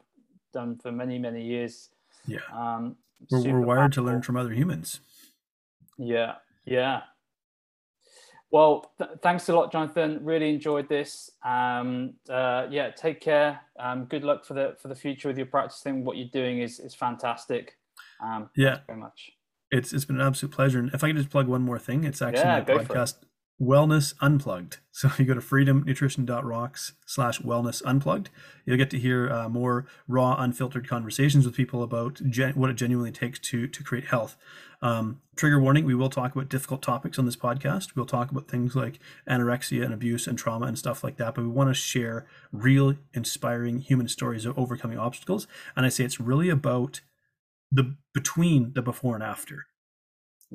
[0.52, 1.90] done for many many years
[2.26, 2.96] yeah um,
[3.30, 5.00] we're, we're wired to learn from other humans
[5.98, 7.02] yeah yeah
[8.50, 10.24] well, th- thanks a lot, Jonathan.
[10.24, 11.30] Really enjoyed this.
[11.44, 13.60] Um, uh, yeah, take care.
[13.78, 16.04] Um, good luck for the for the future with your practice practicing.
[16.04, 17.76] What you're doing is is fantastic.
[18.22, 19.32] Um, yeah, very much.
[19.70, 20.78] It's it's been an absolute pleasure.
[20.78, 23.14] And if I could just plug one more thing, it's actually yeah, my podcast
[23.60, 24.78] Wellness Unplugged.
[24.92, 28.28] So if you go to freedomnutrition.rocks slash wellness unplugged.
[28.66, 32.74] You'll get to hear uh, more raw, unfiltered conversations with people about gen- what it
[32.74, 34.36] genuinely takes to, to create health.
[34.82, 37.96] Um, trigger warning, we will talk about difficult topics on this podcast.
[37.96, 41.42] We'll talk about things like anorexia and abuse and trauma and stuff like that, but
[41.42, 45.46] we want to share real, inspiring human stories of overcoming obstacles.
[45.76, 47.00] And I say it's really about
[47.70, 49.66] the between the before and after.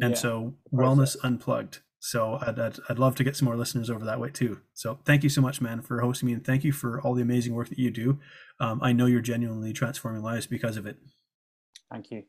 [0.02, 3.90] And yeah, so, Wellness Unplugged so I'd, I'd, I'd, love to get some more listeners
[3.90, 4.62] over that way too.
[4.76, 7.24] So thank you so much, man, for hosting me, and thank you for all the
[7.24, 8.20] amazing work that you do.
[8.60, 10.98] Um, I know you're genuinely transforming lives because of it.
[11.92, 12.24] Thank you.